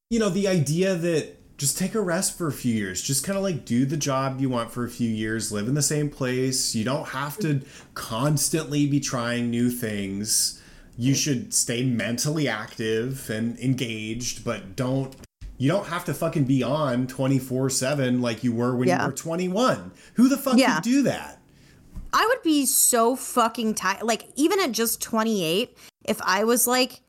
[0.09, 3.37] you know the idea that just take a rest for a few years just kind
[3.37, 6.09] of like do the job you want for a few years live in the same
[6.09, 7.61] place you don't have to
[7.93, 10.61] constantly be trying new things
[10.97, 15.15] you should stay mentally active and engaged but don't
[15.57, 19.01] you don't have to fucking be on 24-7 like you were when Yeah.
[19.03, 20.75] you were 21 who the fuck Yeah.
[20.75, 21.39] could do that
[22.17, 24.03] I would be so fucking tired.
[24.03, 27.01] Like, even at just 28, if I was like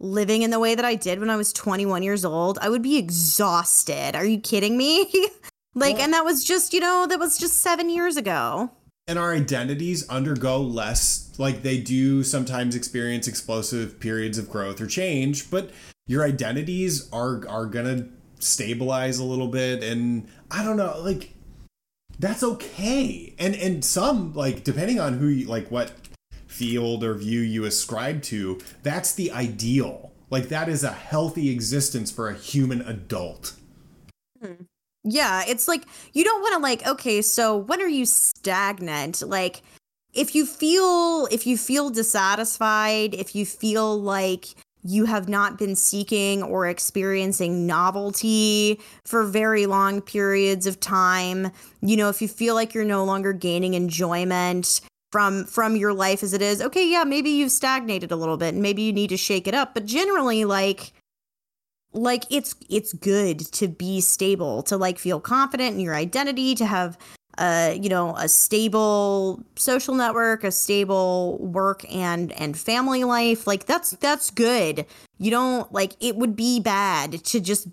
[0.00, 2.82] living in the way that I did when I was 21 years old, I would
[2.82, 4.16] be exhausted.
[4.16, 5.04] Are you kidding me?
[5.74, 8.70] like, Well- and that was just, you know, that was just seven years ago.
[9.06, 14.86] and our identities undergo less like they do sometimes experience explosive periods of growth or
[14.86, 15.70] change but
[16.06, 18.06] your identities are are gonna
[18.38, 21.34] stabilize a little bit and i don't know like
[22.18, 25.90] that's okay and and some like depending on who you like what
[26.60, 30.12] field or view you ascribe to that's the ideal.
[30.28, 33.54] Like that is a healthy existence for a human adult.
[34.42, 34.64] Hmm.
[35.02, 39.22] Yeah, it's like you don't want to like okay, so when are you stagnant?
[39.22, 39.62] Like
[40.12, 44.48] if you feel if you feel dissatisfied, if you feel like
[44.82, 51.50] you have not been seeking or experiencing novelty for very long periods of time,
[51.80, 56.22] you know, if you feel like you're no longer gaining enjoyment from from your life
[56.22, 59.10] as it is, okay, yeah, maybe you've stagnated a little bit and maybe you need
[59.10, 60.92] to shake it up, but generally like
[61.92, 66.64] like it's it's good to be stable to like feel confident in your identity to
[66.64, 66.96] have
[67.38, 73.46] uh you know a stable social network a stable work and and family life.
[73.46, 74.86] Like that's that's good.
[75.18, 77.68] You don't like it would be bad to just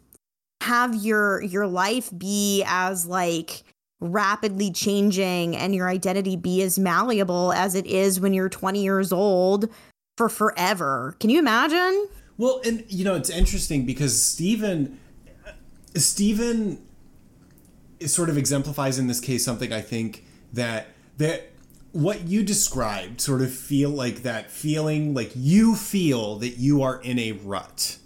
[0.61, 3.63] have your your life be as like
[3.99, 9.11] rapidly changing and your identity be as malleable as it is when you're 20 years
[9.11, 9.69] old
[10.17, 11.15] for forever.
[11.19, 12.07] Can you imagine?
[12.37, 14.99] Well, and you know it's interesting because Steven,
[15.95, 16.79] Steven,
[17.99, 20.23] is sort of exemplifies in this case something I think
[20.53, 20.87] that
[21.17, 21.49] that
[21.93, 27.01] what you described sort of feel like that feeling like you feel that you are
[27.01, 27.97] in a rut.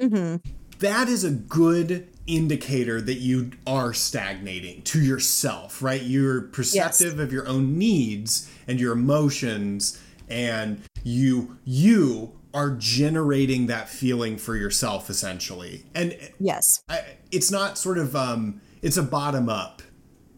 [0.00, 0.36] mm-hmm.
[0.80, 6.02] That is a good indicator that you are stagnating to yourself, right?
[6.02, 13.88] You're perceptive of your own needs and your emotions and you you are generating that
[13.88, 15.84] feeling for yourself essentially.
[15.94, 19.82] And yes I, it's not sort of um it's a bottom up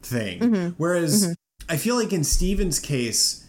[0.03, 0.41] thing.
[0.79, 1.37] Whereas
[1.69, 3.47] I feel like in Steven's case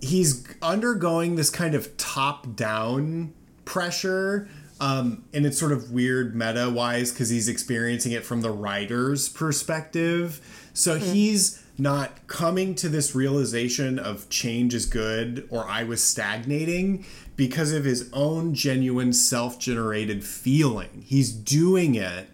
[0.00, 3.32] he's undergoing this kind of top down
[3.64, 4.48] pressure
[4.80, 9.28] um, and it's sort of weird meta wise because he's experiencing it from the writer's
[9.28, 10.40] perspective.
[10.74, 17.04] So he's not coming to this realization of change is good or i was stagnating
[17.36, 21.04] because of his own genuine self-generated feeling.
[21.06, 22.28] He's doing it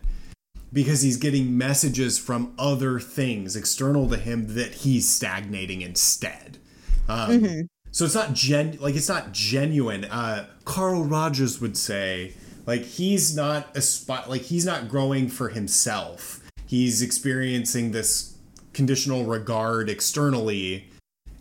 [0.72, 6.58] because he's getting messages from other things external to him that he's stagnating instead.
[7.08, 10.06] Um, So it's not gen like it's not genuine.
[10.06, 12.32] Uh, Carl Rogers would say
[12.66, 16.40] like he's not a spot like he's not growing for himself.
[16.66, 18.34] He's experiencing this
[18.72, 20.88] conditional regard externally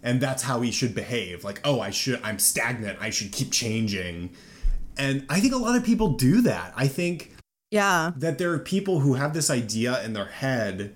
[0.03, 1.45] and that's how he should behave.
[1.45, 2.97] Like, oh, I should I'm stagnant.
[2.99, 4.31] I should keep changing.
[4.97, 6.73] And I think a lot of people do that.
[6.75, 7.33] I think
[7.71, 10.93] yeah that there are people who have this idea in their head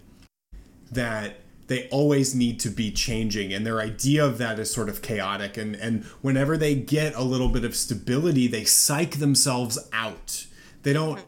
[0.91, 5.01] that they always need to be changing and their idea of that is sort of
[5.01, 10.45] chaotic and and whenever they get a little bit of stability they psych themselves out
[10.83, 11.21] they don't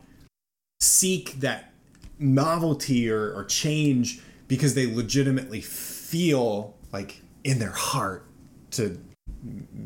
[0.79, 1.73] seek that
[2.19, 8.25] novelty or, or change because they legitimately feel like in their heart
[8.71, 8.99] to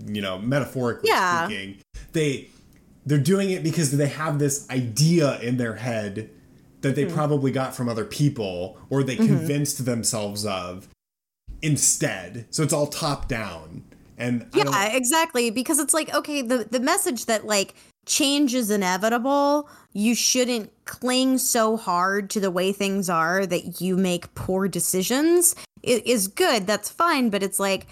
[0.07, 1.45] you know metaphorically Yeah.
[1.45, 1.77] speaking
[2.13, 2.49] they
[3.05, 6.29] they're doing it because they have this idea in their head
[6.81, 7.13] that they hmm.
[7.13, 9.27] probably got from other people or they mm-hmm.
[9.27, 10.87] convinced themselves of
[11.61, 13.83] instead so it's all top down
[14.21, 15.49] and Yeah, exactly.
[15.49, 17.73] Because it's like, okay, the the message that like
[18.05, 19.67] change is inevitable.
[19.93, 25.55] You shouldn't cling so hard to the way things are that you make poor decisions.
[25.81, 27.87] It is good, that's fine, but it's like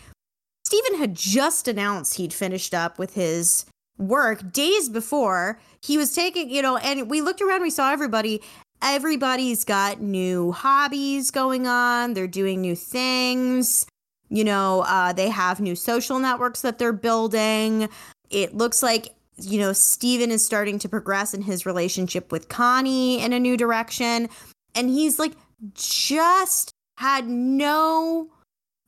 [0.65, 3.65] Steven had just announced he'd finished up with his
[3.97, 5.59] work days before.
[5.81, 8.41] He was taking, you know, and we looked around, we saw everybody.
[8.81, 13.85] Everybody's got new hobbies going on, they're doing new things.
[14.29, 17.89] You know, uh, they have new social networks that they're building.
[18.29, 23.21] It looks like you know, Steven is starting to progress in his relationship with Connie
[23.21, 24.29] in a new direction.
[24.75, 25.33] And he's like
[25.73, 28.29] just had no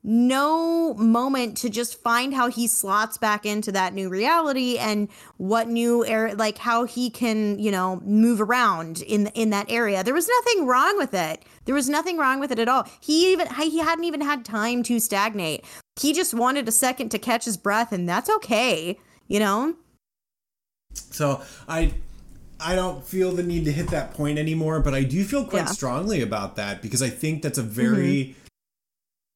[0.03, 5.67] no moment to just find how he slots back into that new reality and what
[5.67, 10.03] new air like how he can you know move around in in that area.
[10.03, 11.43] There was nothing wrong with it.
[11.65, 12.87] There was nothing wrong with it at all.
[12.99, 15.65] He even he hadn't even had time to stagnate.
[15.99, 18.97] He just wanted a second to catch his breath and that's okay
[19.31, 19.75] you know?
[20.93, 21.93] So i
[22.63, 25.65] I don't feel the need to hit that point anymore, but I do feel quite
[25.65, 25.71] Yeah.
[25.71, 27.71] strongly about that because I think that's a mm-hmm.
[27.71, 28.35] very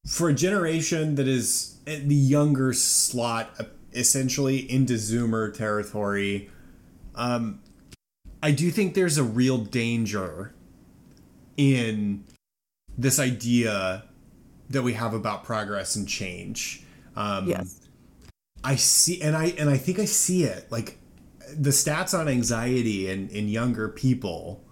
[0.06, 6.50] for a generation that is the younger slot, essentially into Zoomer territory.
[7.16, 7.62] Um,
[8.44, 10.54] I do think there's a real danger
[11.58, 12.24] in
[12.98, 14.04] this idea
[14.70, 16.84] that we have about progress and change.
[17.16, 17.82] Um, yes
[18.66, 20.72] I see, and I and I think I see it.
[20.72, 20.98] Like
[21.56, 24.64] the stats on anxiety in in younger people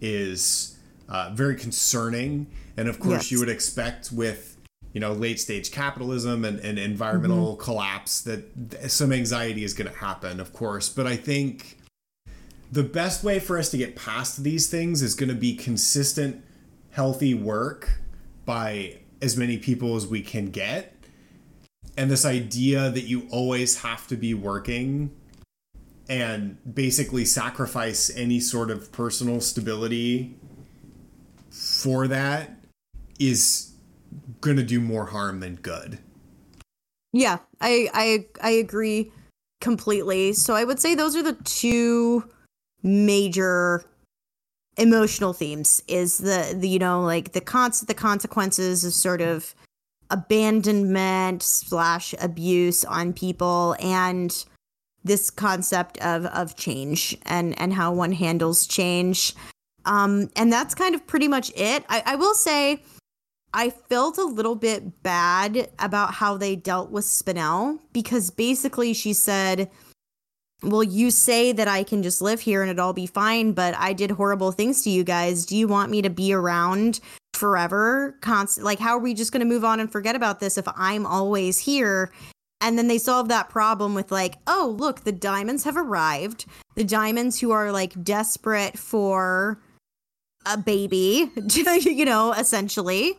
[0.00, 0.78] is
[1.10, 2.46] uh, very concerning,
[2.78, 3.32] and of course Yes.
[3.32, 4.53] you would expect with
[4.94, 7.62] you know late stage capitalism and, and environmental mm-hmm.
[7.62, 10.88] collapse that some anxiety is going to happen, of course.
[10.88, 11.76] But I think
[12.72, 16.42] the best way for us to get past these things is going to be consistent,
[16.92, 18.00] healthy work
[18.46, 20.94] by as many people as we can get
[21.96, 25.10] and this idea that you always have to be working
[26.08, 30.36] and basically sacrifice any sort of personal stability
[31.50, 32.50] for that
[33.18, 33.73] is
[34.40, 35.98] going to do more harm than good.
[37.12, 39.12] Yeah, I I I agree
[39.60, 40.32] completely.
[40.32, 42.28] So I would say those are the two
[42.82, 43.84] major
[44.76, 49.54] emotional themes is the, the you know like the cons the consequences of sort of
[50.10, 54.44] abandonment slash abuse on people and
[55.04, 59.34] this concept of of change and and how one handles change
[59.84, 62.82] um and that's kind of pretty much it i, I will say
[63.56, 69.12] I felt a little bit bad about how they dealt with Spinel because basically she
[69.12, 69.70] said,
[70.64, 73.76] Well, you say that I can just live here and it'll all be fine, but
[73.78, 75.46] I did horrible things to you guys.
[75.46, 76.98] Do you want me to be around
[77.34, 78.18] forever?
[78.22, 81.06] Constant like how are we just gonna move on and forget about this if I'm
[81.06, 82.10] always here?
[82.60, 86.46] And then they solve that problem with like, oh, look, the diamonds have arrived.
[86.74, 89.60] The diamonds who are like desperate for
[90.44, 93.16] a baby, you know, essentially,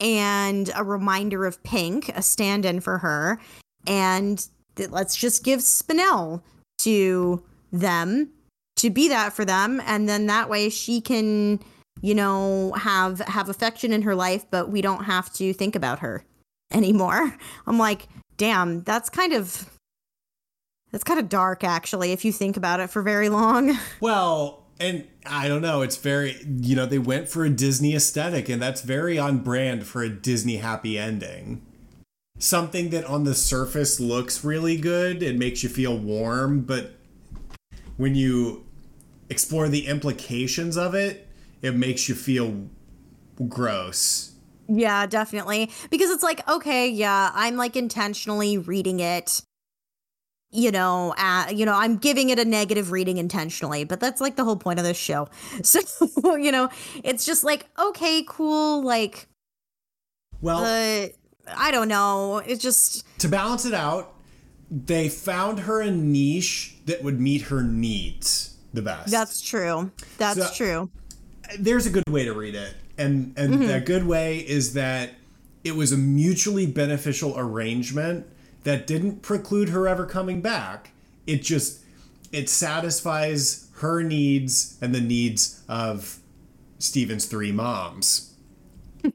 [0.00, 3.38] and a reminder of Pink, a stand in for her.
[3.86, 6.42] And th- let's just give Spinel
[6.78, 7.42] to
[7.72, 8.30] them
[8.76, 9.80] to be that for them.
[9.86, 11.60] And then that way she can,
[12.00, 16.00] you know, have have affection in her life, but we don't have to think about
[16.00, 16.24] her
[16.72, 17.36] anymore.
[17.66, 19.70] I'm like, damn, that's kind of
[20.90, 23.76] that's kind of dark actually if you think about it for very long.
[24.00, 28.48] Well, and I don't know, it's very, you know, they went for a Disney aesthetic,
[28.48, 31.64] and that's very on brand for a Disney happy ending.
[32.38, 36.94] Something that on the surface looks really good and makes you feel warm, but
[37.96, 38.64] when you
[39.30, 41.28] explore the implications of it,
[41.62, 42.68] it makes you feel
[43.48, 44.32] gross.
[44.68, 45.70] Yeah, definitely.
[45.90, 49.42] Because it's like, okay, yeah, I'm like intentionally reading it.
[50.56, 54.36] You know, uh, you know, I'm giving it a negative reading intentionally, but that's like
[54.36, 55.28] the whole point of this show.
[55.64, 56.68] So, you know,
[57.02, 59.26] it's just like, okay, cool, like
[60.40, 61.08] Well, uh,
[61.56, 62.38] I don't know.
[62.38, 64.14] It's just to balance it out,
[64.70, 69.10] they found her a niche that would meet her needs the best.
[69.10, 69.90] that's true.
[70.18, 70.90] That's So- true.
[71.58, 75.10] there's a good way to read it and and that good way is that
[75.64, 78.24] it was a mutually beneficial arrangement
[78.64, 80.90] that didn't preclude her ever coming back
[81.26, 81.84] it just
[82.32, 86.18] it satisfies her needs and the needs of
[86.78, 88.34] Steven's three moms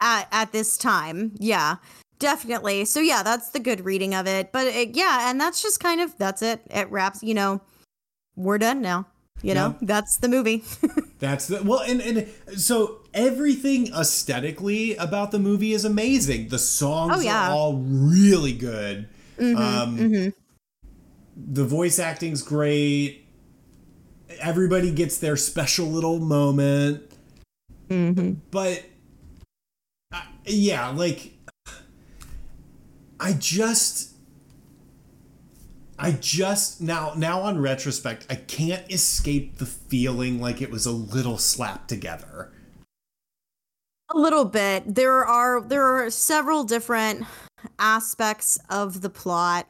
[0.00, 1.32] At at this time.
[1.38, 1.76] Yeah.
[2.18, 2.84] Definitely.
[2.84, 4.52] So yeah, that's the good reading of it.
[4.52, 6.60] But it, yeah, and that's just kind of that's it.
[6.70, 7.60] It wraps, you know,
[8.36, 9.06] we're done now.
[9.42, 9.86] You know, Yeah.
[9.86, 10.64] that's the movie.
[11.18, 12.28] that's the well and, and
[12.60, 17.42] so everything aesthetically about the movie is amazing the songs Oh, yeah.
[17.44, 19.08] Mm-hmm, are all really good
[19.38, 20.32] um
[21.36, 23.26] the voice acting's great.
[24.40, 27.10] Everybody gets their special little moment.
[27.88, 28.34] Mm-hmm.
[28.50, 28.84] But
[30.12, 31.32] uh, yeah, like
[33.18, 34.09] I just
[36.02, 40.90] I just now now on retrospect, I can't escape the feeling like it was a
[40.90, 42.50] little slapped together.
[44.08, 44.94] A little bit.
[44.94, 47.26] There are there are several different
[47.78, 49.66] aspects of the plot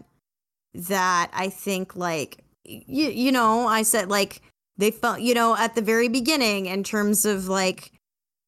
[0.73, 4.41] that I think like you you know, I said like
[4.77, 7.91] they felt you know at the very beginning in terms of like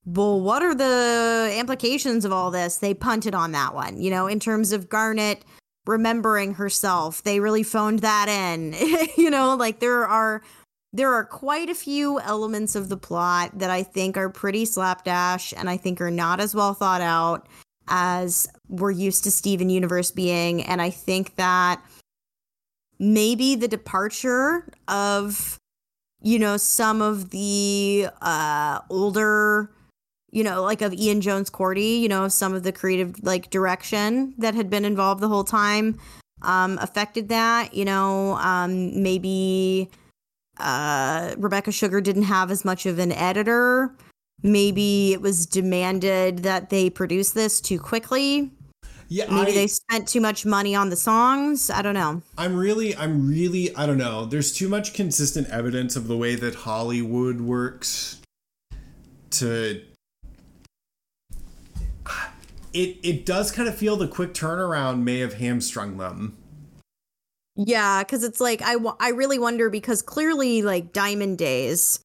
[0.07, 2.79] well what are the implications of all this?
[2.79, 5.45] They punted on that one, you know, in terms of Garnet
[5.87, 7.23] remembering herself.
[7.23, 8.75] They really phoned that in.
[9.17, 10.43] you know, like there are
[10.93, 15.55] there are quite a few elements of the plot that I think are pretty slapdash
[15.57, 17.49] and I think are not as well thought out
[17.89, 20.63] as we're used to Steven Universe being.
[20.63, 21.83] And I think that
[22.99, 25.59] maybe the departure of,
[26.21, 29.71] you know, some of the uh, older,
[30.33, 34.55] you know, like of Ian Jones-Quartey, you know, some of the creative like direction that
[34.55, 36.01] had been involved the whole time
[36.41, 37.75] um, affected that.
[37.75, 39.91] You know, um, maybe
[40.59, 43.95] uh, Rebecca Sugar didn't have as much of an editor.
[44.43, 48.51] Maybe it was demanded that they produce this too quickly.
[49.09, 51.69] Yeah, Maybe I, they spent too much money on the songs.
[51.69, 52.23] I don't know.
[52.39, 54.25] I'm really, I'm really, I don't know.
[54.25, 58.23] There's too much consistent evidence of the way that Hollywood works
[59.33, 59.83] to.
[62.73, 66.37] It it does kind of feel the quick turnaround may have hamstrung them.
[67.55, 72.01] Yeah, because it's like I, I really wonder because clearly like Diamond Days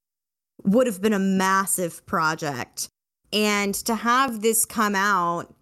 [0.63, 2.89] would have been a massive project,
[3.31, 5.53] and to have this come out,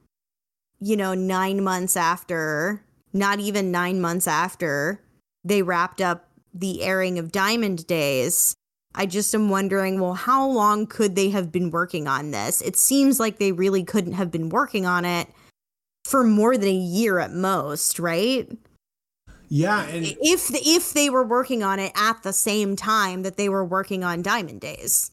[0.79, 2.83] you know, nine months after,
[3.13, 5.01] not even nine months after
[5.43, 8.55] they wrapped up the airing of Diamond Days.
[8.95, 12.61] I just am wondering, well, how long could they have been working on this?
[12.61, 15.27] It seems like they really couldn't have been working on it
[16.05, 18.49] for more than a year at most, right?
[19.49, 23.47] Yeah, and if if they were working on it at the same time that they
[23.49, 25.11] were working on Diamond Days.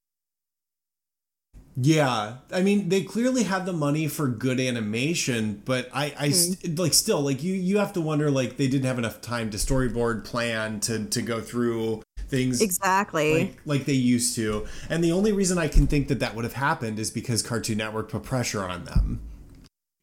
[1.77, 6.33] Yeah, I mean they clearly had the money for good animation, but I, I hmm.
[6.33, 9.51] st- like still like you you have to wonder like they didn't have enough time
[9.51, 12.03] to storyboard plan to to go through
[12.33, 13.35] things Exactly.
[13.39, 14.67] like like they used to.
[14.91, 17.79] And the only reason I can think that that would have happened is because Cartoon
[17.79, 19.21] Network put pressure on them.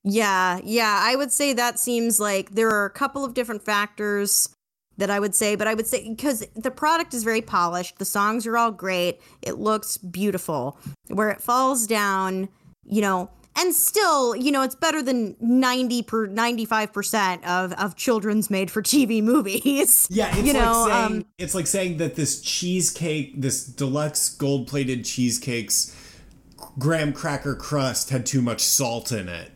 [0.03, 4.47] yeah, yeah, I would say that seems like there are a couple of different factors
[4.97, 8.05] that I would say, but I would say because the product is very polished, the
[8.05, 10.77] songs are all great, it looks beautiful.
[11.07, 12.49] Where it falls down,
[12.85, 13.29] you know,
[13.59, 18.81] and still, you know, it's better than 90 per 95% of of children's made for
[18.81, 20.07] TV movies.
[20.09, 24.29] Yeah, it's you know, like saying um, it's like saying that this cheesecake, this deluxe
[24.29, 25.95] gold-plated cheesecake's
[26.77, 29.51] graham cracker crust had too much salt in it.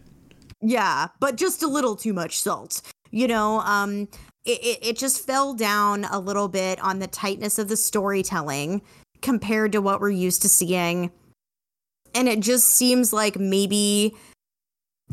[0.62, 2.82] Yeah, but just a little too much salt.
[3.12, 4.08] You know, um,
[4.46, 8.82] it, it, it just fell down a little bit on the tightness of the storytelling
[9.22, 11.12] compared to what we're used to seeing.
[12.14, 14.16] And it just seems like maybe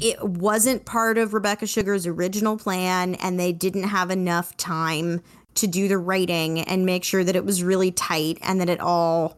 [0.00, 5.20] it wasn't part of Rebecca Sugar's original plan and they didn't have enough time
[5.54, 8.80] to do the writing and make sure that it was really tight and that it
[8.80, 9.36] all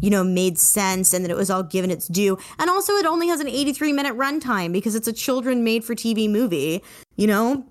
[0.00, 2.38] you know made sense and that it was all given its due.
[2.58, 5.94] And also it only has an 83 minute runtime because it's a children made for
[5.94, 6.82] tv movie
[7.16, 7.66] you know?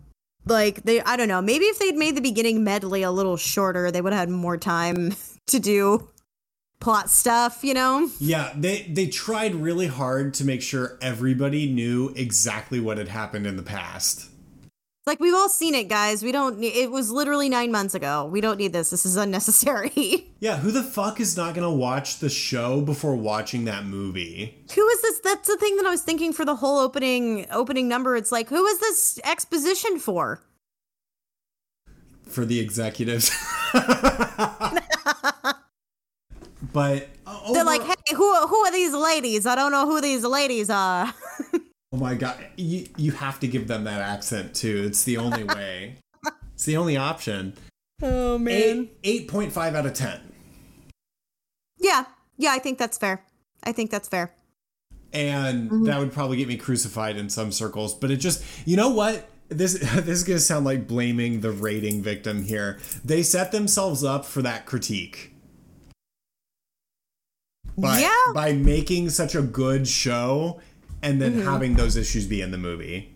[0.46, 1.42] Like they i don't know.
[1.42, 4.58] Maybe if they'd made the beginning medley a little shorter they would have had more
[4.58, 5.16] time
[5.48, 6.08] to do
[6.80, 8.10] plot stuff you know?
[8.20, 13.46] Yeah, they they tried really hard to make sure everybody knew exactly what had happened
[13.48, 14.30] in the past.
[15.06, 16.22] Like we've all seen it guys.
[16.22, 18.26] We don't ne- it was literally nine months ago.
[18.26, 18.92] We don't need this.
[18.92, 20.26] This is unnecessary.
[20.42, 24.64] Yeah, who the fuck is not gonna watch the show before watching that movie?
[24.74, 25.20] who is this?
[25.20, 28.16] That's the thing that i was thinking for the whole opening opening number.
[28.16, 30.42] It's like who is this exposition for?
[32.30, 33.32] For the executives.
[36.74, 40.24] but uh, they're like hey who, who are these ladies i don't know who these
[40.24, 41.14] ladies are
[41.92, 44.84] Oh my god, you you have to give them that accent too.
[44.86, 45.96] It's the only way.
[46.54, 47.56] it's the only option.
[48.04, 50.20] Oh man, eight point five out of ten.
[51.80, 52.06] yeah
[52.38, 53.24] yeah i think that's fair
[53.64, 54.32] i think that's fair
[55.12, 57.96] and that would probably get me crucified in some circles.
[57.96, 59.28] But it just, you know what?
[59.50, 62.78] This this is gonna sound like blaming the rating victim here.
[63.04, 65.34] They set themselves up for that critique.
[67.82, 68.34] By, Yeah.
[68.34, 70.60] by making such a good show
[71.02, 73.16] and then having those issues be in the movie.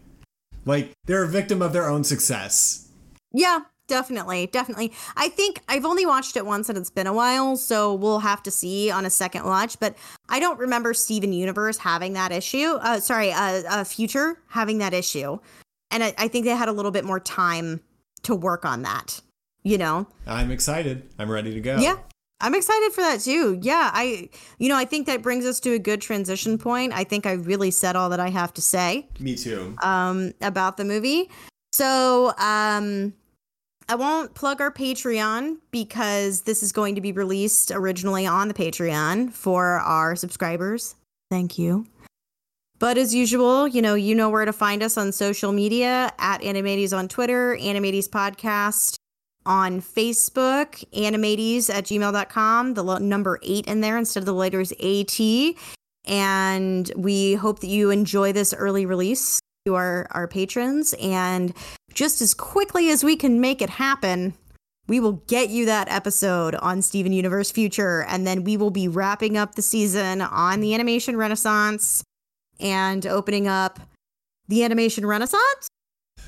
[0.66, 2.88] Like they're a victim of their own success.
[3.34, 4.94] Yeah, definitely, definitely.
[5.18, 8.42] I think I've only watched it once and it's been a while, so we'll have
[8.44, 9.80] to see on a second watch.
[9.80, 9.96] But
[10.30, 12.78] I don't remember Steven Universe having that issue.
[12.82, 15.40] Uh, sorry, uh, uh, Future having that issue,
[15.92, 17.82] and I, I think they had a little bit more time
[18.22, 19.20] to work on that.
[19.64, 21.10] You know, I'm excited.
[21.20, 21.78] I'm ready to go.
[21.80, 21.98] Yeah,
[22.42, 23.60] I'm excited for that too.
[23.62, 26.94] Yeah, I you know, I think that brings us to a good transition point.
[26.94, 29.08] I think I really said all that I have to say.
[29.20, 29.76] Me too.
[29.82, 31.30] Um about the movie.
[31.72, 33.14] So, um
[33.90, 38.54] I won't plug our Patreon because this is going to be released originally on the
[38.54, 40.96] Patreon for our subscribers.
[41.30, 41.86] Thank you.
[42.80, 46.42] But as usual, you know, you know where to find us on social media at
[46.44, 48.98] Animates on Twitter, Animates Podcast
[49.46, 55.20] on Facebook, animates at gmail.com, the number eight in there instead of the letters AT.
[56.06, 60.94] And we hope that you enjoy this early release to our, our patrons.
[61.02, 61.54] And
[61.94, 64.34] just as quickly as we can make it happen,
[64.88, 68.04] we will get you that episode on Steven Universe Future.
[68.04, 72.04] And then we will be wrapping up the season on the Animation Renaissance
[72.60, 73.80] and opening up
[74.48, 75.70] the Animation Renaissance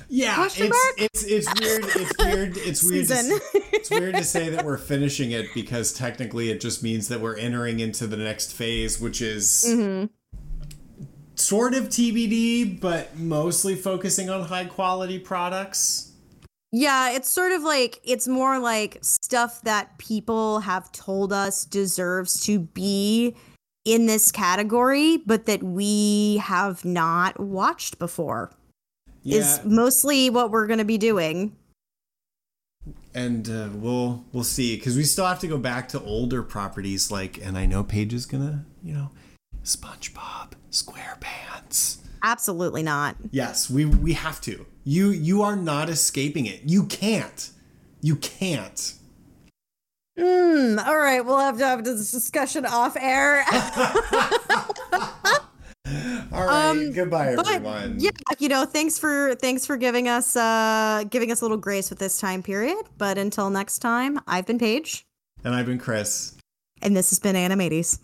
[0.08, 1.84] yeah, Question it's, it's it's weird.
[1.84, 2.56] It's weird.
[2.56, 3.06] It's weird.
[3.08, 3.40] To,
[3.72, 7.36] it's weird to say that we're finishing it because technically it just means that we're
[7.36, 10.06] entering into the next phase, which is mm-hmm.
[11.34, 16.12] sort of TBD, but mostly focusing on high quality products.
[16.72, 22.40] Yeah, it's sort of like it's more like stuff that people have told us deserves
[22.46, 23.34] to be
[23.84, 28.52] in this category, but that we have not watched before
[29.26, 29.40] yeah.
[29.40, 31.56] is mostly what we're going to be doing.
[33.14, 37.10] And uh, we'll we'll see because we still have to go back to older properties
[37.10, 39.10] like, and I know Paige is gonna, you know,
[39.64, 41.98] SpongeBob SquarePants.
[42.22, 43.16] Absolutely not.
[43.30, 44.66] Yes, we we have to.
[44.84, 46.60] You you are not escaping it.
[46.64, 47.50] You can't.
[48.02, 48.94] You can't.
[50.18, 50.78] Hmm.
[50.78, 53.44] all right, we'll have to have this discussion off air.
[56.32, 56.68] All right.
[56.70, 57.96] Um, Goodbye, everyone.
[57.98, 61.90] Yeah, you know, thanks for thanks for giving us uh giving us a little grace
[61.90, 62.84] with this time period.
[62.98, 65.06] But until next time, I've been Paige.
[65.44, 66.34] And I've been Chris.
[66.82, 67.98] And this has been Animates.